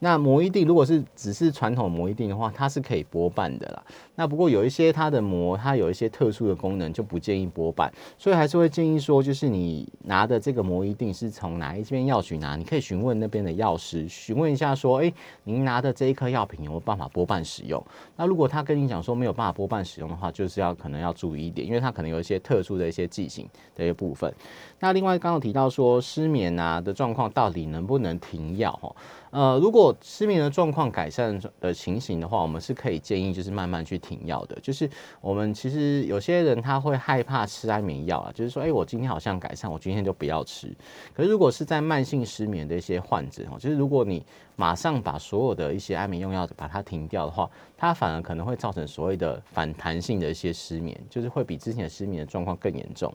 [0.00, 3.82] 那膜衣定如果是只是传统膜衣定的话，它是可以剥半的啦。
[4.16, 17.84] 那不过有一些它的膜，它有一些特殊的功能，就不建议拨瓣，所以还是会建议说，就是你拿的这个膜一定是从哪一边药局拿，你可以询问那边的药师，询问一下说，哎，您拿的这一颗药品有没有办法拨瓣使用？
[18.16, 24.32] 那如果他跟你讲说没有办法拨瓣使用的话，就是要可能要注意一点，因为它可能有一些特殊的一些剂型的一些部分。
[24.78, 28.72] 那另外刚刚提到说失眠啊的状况，到底能不能停药？
[28.80, 28.94] 哈？
[29.30, 34.58] 呃，如果失眠的状况改善的情形的话，我们是可以建议就是慢慢去停药的。
[34.60, 34.88] 就是
[35.22, 40.70] 我们其实有些人他会害怕吃安眠药啊，就是说，哎，我今天好像改善，我今天就不要吃。
[41.14, 44.22] 可是如果是在慢性失眠的一些患者哦，就是如果你
[44.56, 53.12] 马上把所有的一些安眠用药把它停掉的话，它反而可能会造成所谓的反弹性的一些失眠，就是会比之前失眠的状况更严重。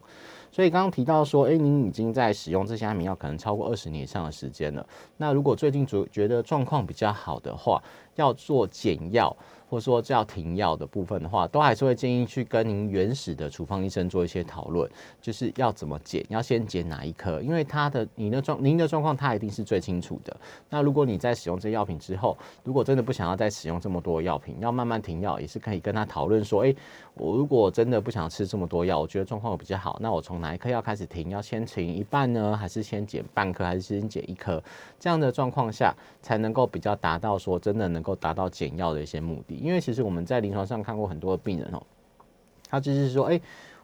[0.51, 4.85] 所以刚刚提到说，哎，您已经在使用这些安眠药，可能超过二十年以上的时间了。
[5.15, 7.81] 那如果最近觉觉得状况比较好的话，
[8.15, 9.35] 要做减药。
[9.69, 14.89] 或者说要停药的部分的话，都还是会建议去跟您原始的处方医生做一些讨论，
[15.21, 20.35] 就是要怎么减，要先减哪一颗，因为他的您的状您的状况他一定是最清楚的。
[20.69, 26.75] 那如果你在使用这些药品之后，如果真的不想要再使用这么多药品，要慢慢停药，也是可以跟他讨论说，哎，
[27.13, 31.29] 我如果真的不想吃这么多药，我觉得状况比较好，那我从哪一颗药开始停？
[31.29, 34.61] 要先停一半呢，还是先减半颗，还是先减一颗？
[34.99, 39.58] 这样的状况下才能够比较达到说真的能够达到减药的一些目的。
[39.59, 41.81] 因为其实我们在临床上看过很多的病人哦，
[42.69, 43.39] 他就是说，哎，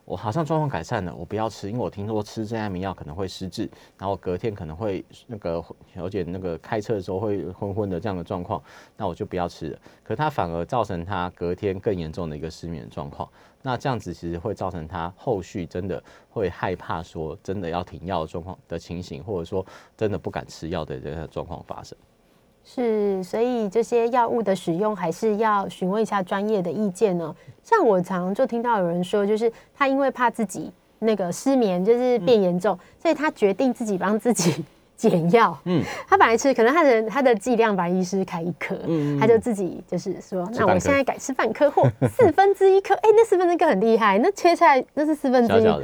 [0.05, 5.63] 我好像状况改善了，我不要吃，因为我听说吃这安眠药可能会失智，然后隔天可能会那个
[5.95, 8.61] 有点那个开车的时候会昏昏的这样的状况，
[8.95, 9.79] 那我就不要吃了。
[10.03, 13.27] 可他反而造成他隔天更严重的一个失眠状况，
[13.63, 19.65] 那这样子其实会造成他后续真的会害怕说真的要停药的状况的情形，或者说
[19.97, 21.97] 真的不敢吃药的这个状况发生。
[22.65, 27.33] 是，所以这些药物的使用还是要询问一下专业的意见呢。
[27.63, 34.63] 像我常就听到有人说，就是他因为怕自己那个失眠就是变严重，所以他决定自己帮自己。
[34.97, 45.81] 减药，嗯， 他本来吃，可能他的他的剂量把医师开一颗，嗯，他就自己就是说，那我现在改吃半颗或四分之一颗，哎，那四分之一颗很厉害，那切下来那是四分之一，对啊，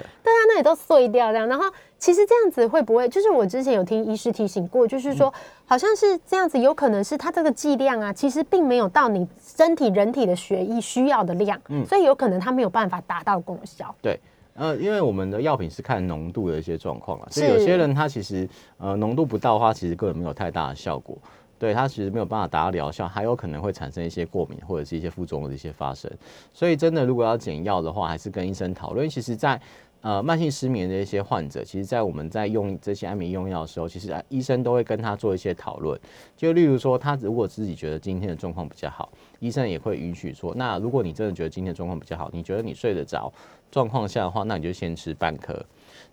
[0.48, 1.46] 那也都碎掉这样。
[1.46, 1.65] 然后
[2.01, 5.31] 其实这样子会不会，就是我之前有听医师提醒过，就是说
[5.65, 14.19] 好像是这样子，有可能是它这个剂量啊，其实并没有到你身体人体的血液需要的量，嗯，所以有可能它没有办法达到功效，对。
[14.53, 18.47] 呃，因为我们的药品是看浓度的一些状况啊，所以有些人他其实
[18.79, 21.17] 呃浓度不到的话，其实根本没有太大的效果，
[21.57, 26.11] 对他其实没有办法达到疗效，还有可能会产生一些过敏或者是一些副作用的一些发生。
[26.53, 29.09] 所以真的如果要减药的话，还是跟医生讨论。
[29.09, 29.59] 其实，在
[30.01, 35.99] 呃慢性失眠的一些患者，其实在我们在用这些安眠用药的时候，其实啊医生都会跟他做一些讨论。
[36.35, 39.09] 就例如说，他如果自己觉得今天的状况比较好，
[39.39, 43.31] 医生也会允许说，那如果你真的觉得今天的状况比较好，你觉得你睡得着。
[43.69, 45.65] 状况下的话，那你就先吃半颗。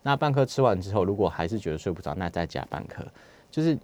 [0.05, 3.05] 那半颗吃完之后，如果还是觉得睡不着，那再加半颗。
[3.51, 3.77] 就是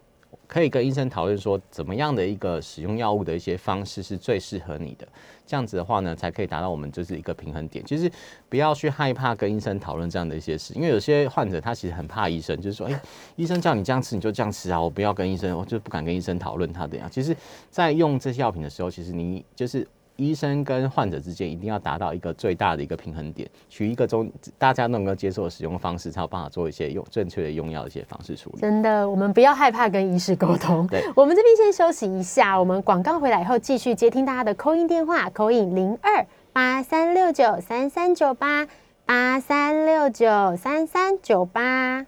[0.46, 5.06] 可以跟医生讨论说，怎么样的一个使用药物的一些方式是最适合你的。
[5.46, 7.84] 这样子的话呢，才可以达到我们就是一个平衡点。
[7.84, 8.10] 其实
[8.48, 13.00] 不要去害怕跟医生讨论这样的一些事，因为有些患者他其实很怕医生，就是说，哎，
[13.36, 17.10] 医生叫你这样吃，你就这样吃啊，我不要跟医生，我就不敢跟医生讨论他怎样。
[17.10, 17.36] 其实，
[17.70, 19.86] 在用这些药品的时候，其实你就是。
[20.16, 28.60] 医生跟患者之间一定要达到一个最大的一个平衡点，取一个中大家能够接受的使用方式，才有办法做一些用正确的用药的一些方式处理。
[28.60, 30.86] 真的，我们不要害怕跟医师沟通。
[30.86, 38.68] 对，我们这边先休息一下，我们广告回来以后继续接听大家的扣音电话，扣音零二八三六九三三九八
[39.04, 42.06] 八三六九三三九八。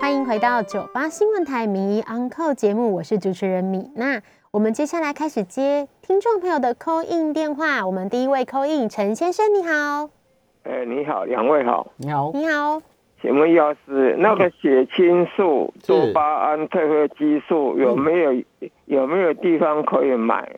[0.00, 4.22] 欢迎回到九八新闻台名医 Uncle 节目，我是主持人米娜。
[4.50, 7.86] 我们接下来开始接听众朋友的 call in 电话。
[7.86, 10.08] 我们第一位 call in 陈先生，你好。
[10.62, 12.80] 哎，你好，两位好，你好，你好。
[13.20, 18.32] 请问药师，那个血清素、多巴胺褪黑激素有没有
[18.86, 20.50] 有没有地方可以买？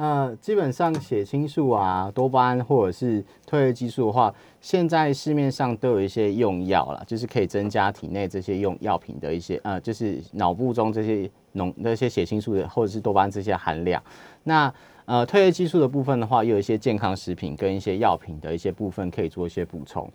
[0.00, 14.02] 呃，基本上血清素啊、多巴胺或者是褪黑激素的话，现在市面上都有一些用药了，就是可以增加体内这些用药品的一些呃，就是脑部中这些浓那些血清素的或者是多巴胺这些含量。
[14.44, 14.72] 那
[15.04, 20.10] 呃，褪黑激素的部分的话，有一些健康食品跟一些药品的一些部分可以做一些补充。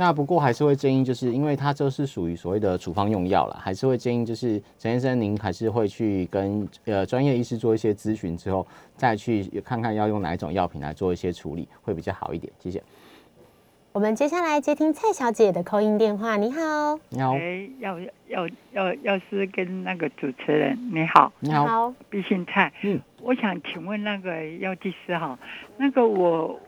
[0.00, 12.52] 那不过还是会建议，就是因为它这是属于所谓的处方用药了，还是会建议就是陈先生您还是会去跟呃专业医师做一些咨询之后，再去看看要用哪一种药品来做一些处理，会比较好一点。
[12.60, 12.80] 谢谢。
[13.90, 16.36] 我们接下来接听蔡小姐的扣音电话。
[16.36, 25.36] 你好，你好，哎，要要要要是跟那个主持人，你好，你好，毕姓蔡，嗯，我想请问那个药剂师哈，
[25.76, 26.60] 那个我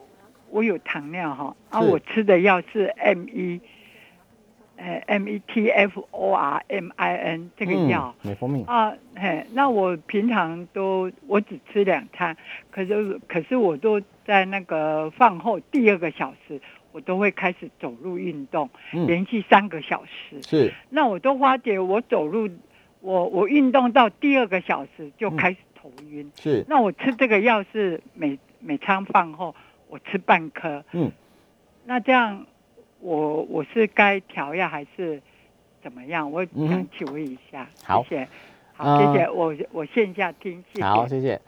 [0.51, 3.61] 我有糖尿哈，啊，我吃的药是 M 一，
[4.77, 12.37] 呃，M E T F O R M I N 这个药，美蜂蜜啊，嘿，那我平常都我只吃两餐，
[12.71, 16.61] 可是可是我都在那个饭后第二个小时。
[16.93, 20.43] 我都会开始走路运动，连续三个小时。
[20.43, 22.51] 是，那我都发觉我走路，
[23.01, 26.29] 我我运动到第二个小时就开始头晕。
[26.35, 29.55] 是，那我吃这个药是每每餐饭后
[29.91, 30.83] 我吃半颗。
[30.93, 31.11] 嗯，
[31.85, 32.47] 那这样
[33.01, 35.21] 我我是该调药还是
[35.83, 36.31] 怎么样？
[36.31, 37.69] 我想请问一下。
[37.85, 38.29] 好，谢谢。
[38.73, 39.29] 好，谢谢。
[39.29, 40.65] 我我线下听。
[40.81, 41.41] 好，谢谢。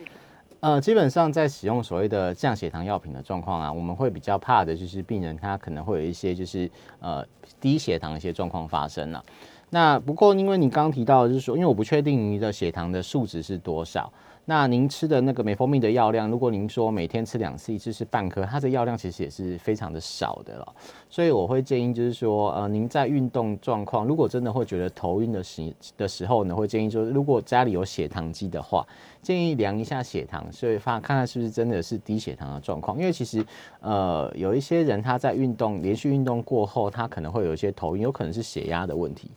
[0.61, 6.71] 呃，基本上在使用所谓的降血糖药品的状况啊，我们会比较怕的就是病人他可能会有一些就是
[7.01, 7.25] 呃
[7.61, 9.25] 低血糖一些状况发生了。
[9.71, 14.13] 那不过因为你刚刚提到就是说，因为我不确定你的血糖的数值是多少。
[14.45, 20.75] 那您吃的那个美蜂蜜的药量，如果您说每天吃两次，一次是半颗，它的药量其实也是非常的少的了。
[21.09, 28.85] 所以我会建议，就是说，呃，您在运动状况，如果真的会觉得头晕的时的时候呢，会建议说，如果家里有血糖机的话，
[29.23, 32.99] 建议量一下血糖，所以发看看是不是真的是低血糖的状况。
[32.99, 33.47] 因为其实，
[33.79, 39.31] 呃，有一些人他在运动连续运动过后，他可能会有一些头晕，有可能是血压的问题。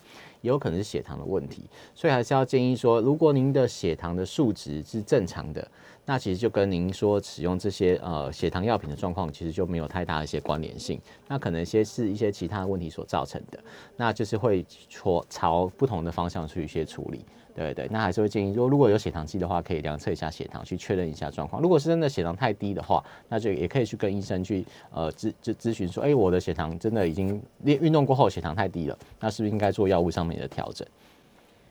[0.46, 1.64] 也有可能是血糖的问题，
[1.96, 5.68] 所以还是要建议说，如果您的血糖的数值是正常的，
[6.06, 11.02] 那其实就跟您说使用这些呃血糖药品的状况，其实就没有太大的一些关联性。
[11.28, 13.60] 那可能一些是一些其他问题所造成的，
[13.98, 17.26] 那就是会朝朝不同的方向去一些处理。
[17.56, 21.62] 对对，那还是会建议，说如果有血糖机的话，可以量测一下血糖，去确认一下状况。
[21.62, 30.86] 如果是真的血糖太低的话，那就也可以去跟医生去呃咨咨咨询说，哎，我的血糖真的已经练运动过后血糖太低了，那是不是应该做药物上面的调整？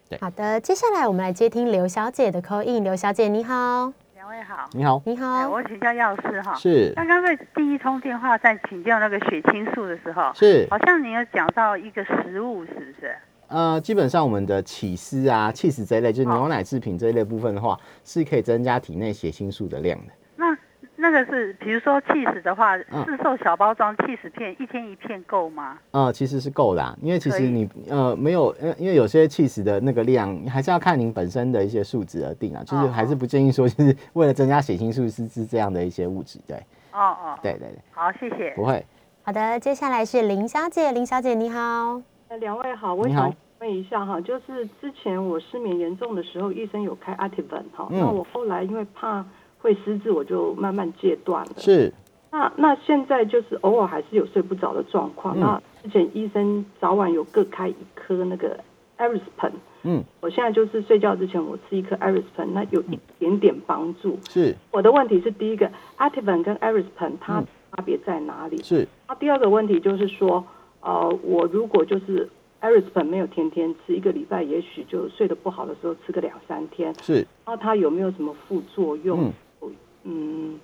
[0.08, 2.82] 对，好的，接下来我们来接听刘小姐的 call in。
[2.82, 13.14] 刘小姐你好，两位好，你好，你好，我请教药师哈，是刚刚在第一通电话在请教那个血清素的时候，是好像你有讲到一个食物，是不是？
[13.48, 20.12] 呃，基本上我们的起司啊、气死这一类，就是牛奶制品这一类部分的话，是可以增加体内血清素的量的。
[20.36, 20.56] 那
[20.96, 25.76] 那个是，比如说气死的话，市售小包装气死片，一天一片够吗？
[25.90, 32.62] 呃，其实是够的，因为其实你呃没有，呃，因为有些气死的那个量，还是要看您本身的一些数值而定啊。
[32.64, 36.56] 就是还是不建议说，就是为了增加血清素是是这样的一些物质，对。
[36.92, 37.78] 哦哦，对对对。
[37.90, 38.52] 好，谢谢。
[38.54, 38.84] 不会。
[39.24, 42.13] 好的，接下来是林小姐，林小姐你好。
[42.36, 43.32] 两位好，我想。
[43.60, 49.24] 问一下哈，就是之前我失眠严重的时候，医生有开阿 v 本哈，那我后来因为怕
[49.58, 51.52] 会失智，我就慢慢戒断了。
[51.56, 51.90] 是。
[52.30, 55.38] 那那现在就是偶尔还是有睡不着的状况。
[55.38, 58.58] 那之前医生早晚有各开一颗那个
[58.98, 59.52] Arispen。
[59.84, 60.04] 嗯。
[60.20, 64.18] 我现在就是睡觉之前我吃一颗 Arispen，那有一点点帮助。
[64.28, 64.54] 是。
[64.72, 68.62] 我的问题是第一个阿 v 本跟 Arispen 它差别在哪里？
[68.62, 68.86] 是。
[69.08, 70.44] 那第二个问题就是说，
[70.84, 72.30] 呃，我如果就是。
[72.60, 76.94] 艾瑞斯本没有天天吃，一个礼拜也许就睡得不好的时候吃个两三天。
[77.02, 77.16] 是。
[77.44, 79.30] 然后它有没有什么副作用？
[79.60, 79.74] 嗯。
[80.04, 80.60] 嗯，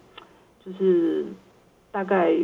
[0.64, 1.26] 就是
[1.92, 2.34] 大概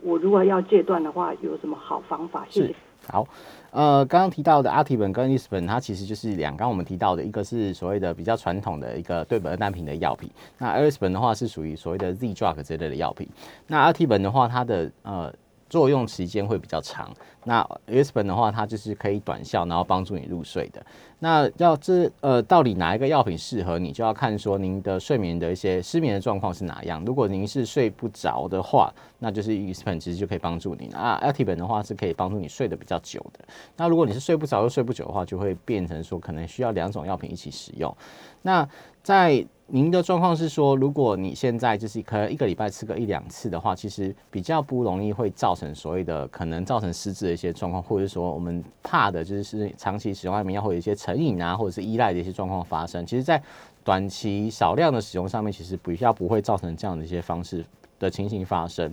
[0.00, 2.46] 我如果要戒断的话，有什么好方法？
[2.48, 2.74] 谢谢。
[3.08, 3.26] 好，
[3.72, 10.30] 呃，刚刚提到的阿提本跟伊斯本，它其实就是两刚我们提到的一个是所谓的比较传统的一个对苯二单品的药品。
[10.56, 13.28] 那艾瑞斯本的话是属于所谓的 Z drug 之类的药品。
[13.66, 15.34] 那阿提本的话，它的呃。
[15.70, 17.10] 作用时间会比较长。
[17.44, 20.84] 那 u s p e n 的话，它就是可以短效，然后帮助你入睡的。
[21.20, 27.02] 那要这呃，到底哪一个药品适合你，就要看说您的睡眠的一些失眠的状况是哪样。
[27.06, 30.88] 如果您是睡不着的话，那就是 u s p e n 其实就可以帮助你。
[30.92, 33.40] 啊 a l t i b e n 的话是可以帮助你睡得比较久的。
[33.76, 37.94] 那如果你是睡不着又睡不久的话，就会变成说可能需要两种药品一起使用。
[38.42, 38.68] 那
[39.02, 53.06] 在您的状况是说，如果你现在就是可能一个礼拜吃个一两次的话，其实比较不容易会造成所谓的可能造成失智的一些状况，或者说我们怕的就是长期使用安眠药会有一些成瘾啊，或者是依赖的一些状况发生。
[53.06, 53.40] 其实，在
[53.84, 57.64] 短期少量的使用上面，其实比较不会造成这样的一些方式
[58.00, 58.92] 的情形发生。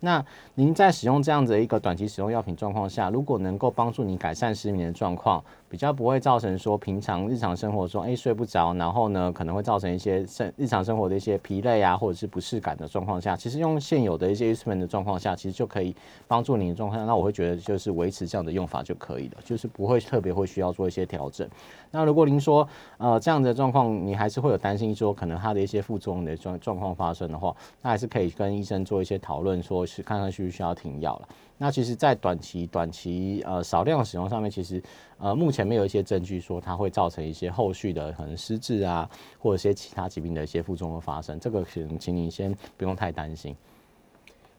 [0.00, 0.22] 那
[0.56, 5.40] 您在使用这样子的一个短期使用药品状况下，如果能够帮助你改善失眠的状况。
[5.68, 15.94] 比较不会造成说平常日常生活中哎睡不着，然后呢可能会造成一些生日常生活的一些疲累啊，或者是不适感的状况下，其实用现有的一些 instrument 的状况下，其实就可以
[16.28, 17.04] 帮助你的状况。
[17.06, 21.48] 那我会觉得就是维持这样的用法就可以了，就是不会特别会需要做一些调整。
[21.90, 31.28] 那如果您说呃这样的状况你还是会有担心说可能它的一些副作用的状状况发生的话，那还是可以跟医生做一些讨论，说是看看需不需要停药了。
[31.58, 34.82] 那其实，在短期、短期呃少量使用上面，其实
[35.16, 41.40] 呃目前没有一些证据说它会造成一些后续的可能失智啊，或者一些其他疾病的一些副作用发生。
[41.40, 43.56] 这个请请你先不用太担心。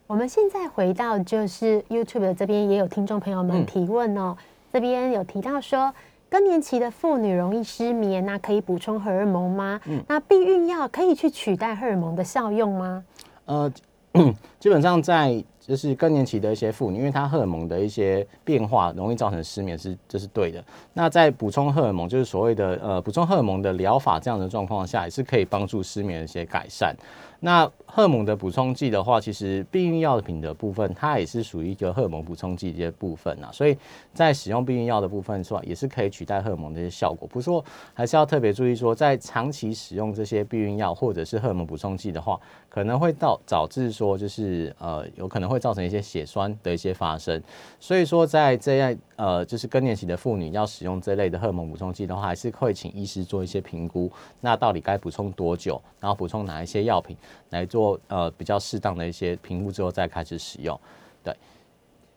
[0.07, 4.35] 我们现在回到就是 YouTube 这边也有听众朋友们提问哦，
[4.73, 5.93] 这边有提到说
[6.29, 9.79] 更年期的妇女容易失眠，那可以补充荷尔蒙吗？
[9.85, 13.05] 嗯，那避孕药可以去取代荷尔蒙的效用吗？
[13.45, 13.71] 呃，
[14.59, 15.43] 基本上在。
[15.67, 20.63] 就是更年期的一些妇女，因为她荷尔蒙的一些变化容易造成失眠，是这是对的。
[20.93, 26.95] 那在补充荷尔蒙，就是所谓的呃补充荷尔蒙的疗法这样的状况下，也是可以帮助失眠的一些改善。
[27.39, 33.49] 那荷尔蒙的补充剂的话，其实避孕药品的部分，它也是属于一个荷尔蒙补充剂的部分啊。
[33.51, 33.77] 所以
[34.13, 37.27] 在使用避孕药的部分是吧，也是可以取代荷尔蒙的一些效果。
[37.27, 37.63] 不过
[37.93, 47.41] 还是要特别注意说，在长期使用这些避孕药或者是荷尔蒙补充剂的话，可能会导导致说就是呃有可能会造成一些血栓的一些发生。
[47.79, 54.09] 所以说在这样呃就是更年期的妇女要使用这类的荷尔蒙补充剂的话，还是会请医师做一些评估，
[54.39, 57.17] 那到底该补充多久，然后补充哪一些药品。
[57.49, 60.79] 来做呃比较适当的一些评估之后再开始使用，
[61.23, 61.35] 对。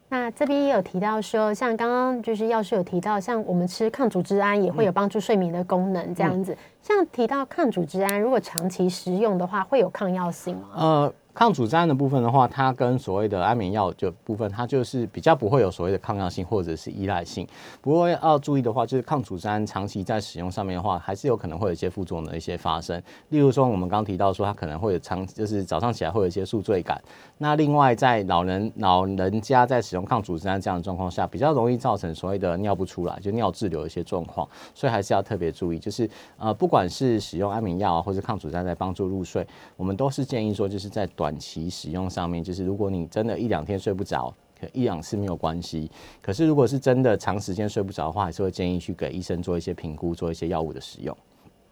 [0.09, 6.57] 那这边也有提到说，像刚刚就是药师有提到，像我们吃抗组织胺也会有帮助睡眠的功能，这样子。
[6.83, 10.69] 像提到抗组织胺，如果长期食用的话，会有抗药性吗？
[10.75, 11.15] 呃。
[11.41, 17.49] 抗组织胺的部分的话，它跟所谓的安眠药就部分，它就是比较不会有所谓的抗药性或者是依赖性。
[17.81, 23.03] 不过要注意的话，就是抗组织胺长期在使用上面的话，还是有可能会有一些副作用的一些发生。
[23.31, 27.01] 例如说，我们刚提到说，它可能会有长，就是早上起来会有一些宿醉感。
[27.39, 34.47] 那另外，在老人老人家在使用抗组织胺这样的状况下，比较容易造成所谓的尿不出来，就尿滞留的一些状况。
[34.75, 39.47] 所以还是要特别注意，就是呃，不管是使用安眠药啊，或者抗组织胺在帮助入睡，
[39.79, 44.35] 我们都是建议说，就是在短期使用上面，就是如果你真的一两天睡不着，
[44.73, 45.91] 一两次没有关系。
[46.21, 51.17] 可是如果是真的长时间睡不着的话，还是会建议去给医生做一些评估，做一些药物的使用。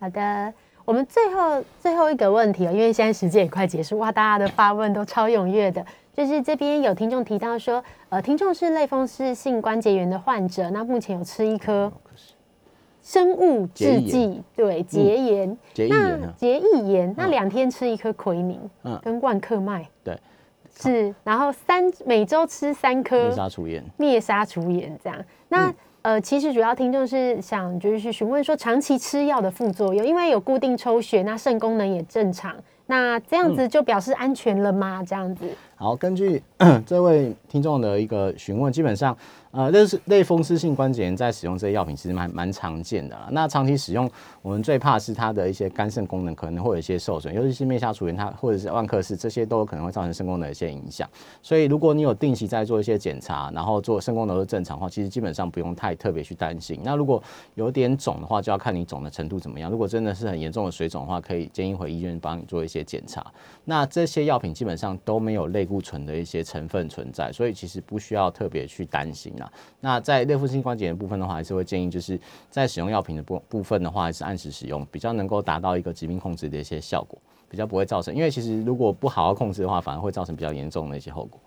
[0.01, 0.53] 好的，
[0.85, 5.85] 我们最后最后一个问题哦，因为现在时间也快结束，哇，大家的发问都超踊跃的。
[6.15, 11.93] 就是这边有听众提到说，呃，听众是类风湿性关节炎的患者，那目前有吃一颗。
[13.09, 15.57] 生物制剂对结炎，
[15.89, 20.15] 那结益盐，那两天吃一颗奎宁，嗯，跟万克麦，对，
[20.79, 25.19] 是，然后三每周吃三颗灭杀除盐，灭杀除炎这样。
[25.49, 32.55] 那呃，其实主要听众是想就是询问说，长期吃药的副作用，因为有固定抽血，那肾功能也正常，
[32.85, 35.03] 那这样子就表示安全了吗？
[35.03, 35.47] 这样子。
[35.81, 36.43] 好，根据
[36.85, 39.17] 这位听众的一个询问，基本上。
[39.51, 43.29] 呃，类是类风湿性关节炎在使用这些药品其实蛮蛮常见的啦。
[43.33, 44.09] 那长期使用，
[44.43, 51.09] 我们最怕是它的一些肝肾功能可能会有一些受损，尤其是面下除炎，它或者是万克氏这些都有可能会造成肾功能的一些影响。
[51.43, 56.79] 所以如果你有定期在做一些检查，然后做肾功能都正常的话，其实基本上不用太特别去担心。
[56.85, 57.21] 那如果
[57.55, 59.71] 有点肿的话，就要看你肿的程度怎么样。
[59.71, 63.27] 如果真的是很严重的水肿的话，可以建议回医院帮你做一些检查。
[63.65, 69.53] 那这些药品基本上都没有类固醇的一些成分存在，所以其实不需要特别去担心啦。
[69.81, 72.19] 那在类风湿性关节的部分的话，还是会建议就是
[72.51, 77.19] 在使用药品的部部分的话，还是按时使用，比较能够达到一个疾病控制的一些效果，
[77.51, 78.15] 比较不会造成。
[78.15, 81.39] 因为其实如果不好好控制的话，反而会造成比较严重的一些后果。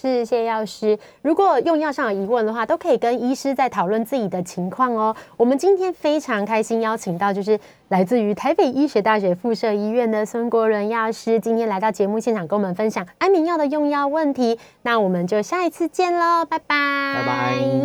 [0.00, 0.98] 是，谢药师。
[1.20, 5.14] 如果用药上有疑问的话，都可以跟医师再讨论自己的情况哦。
[5.36, 14.58] 我们今天非常开心邀请到就是来自于台北医学大学附设医院的孙国伦药师，今天来到节目现场跟我们分享安眠药的用药问题。
[14.80, 17.80] 那我们就下一次见喽，拜拜，拜拜。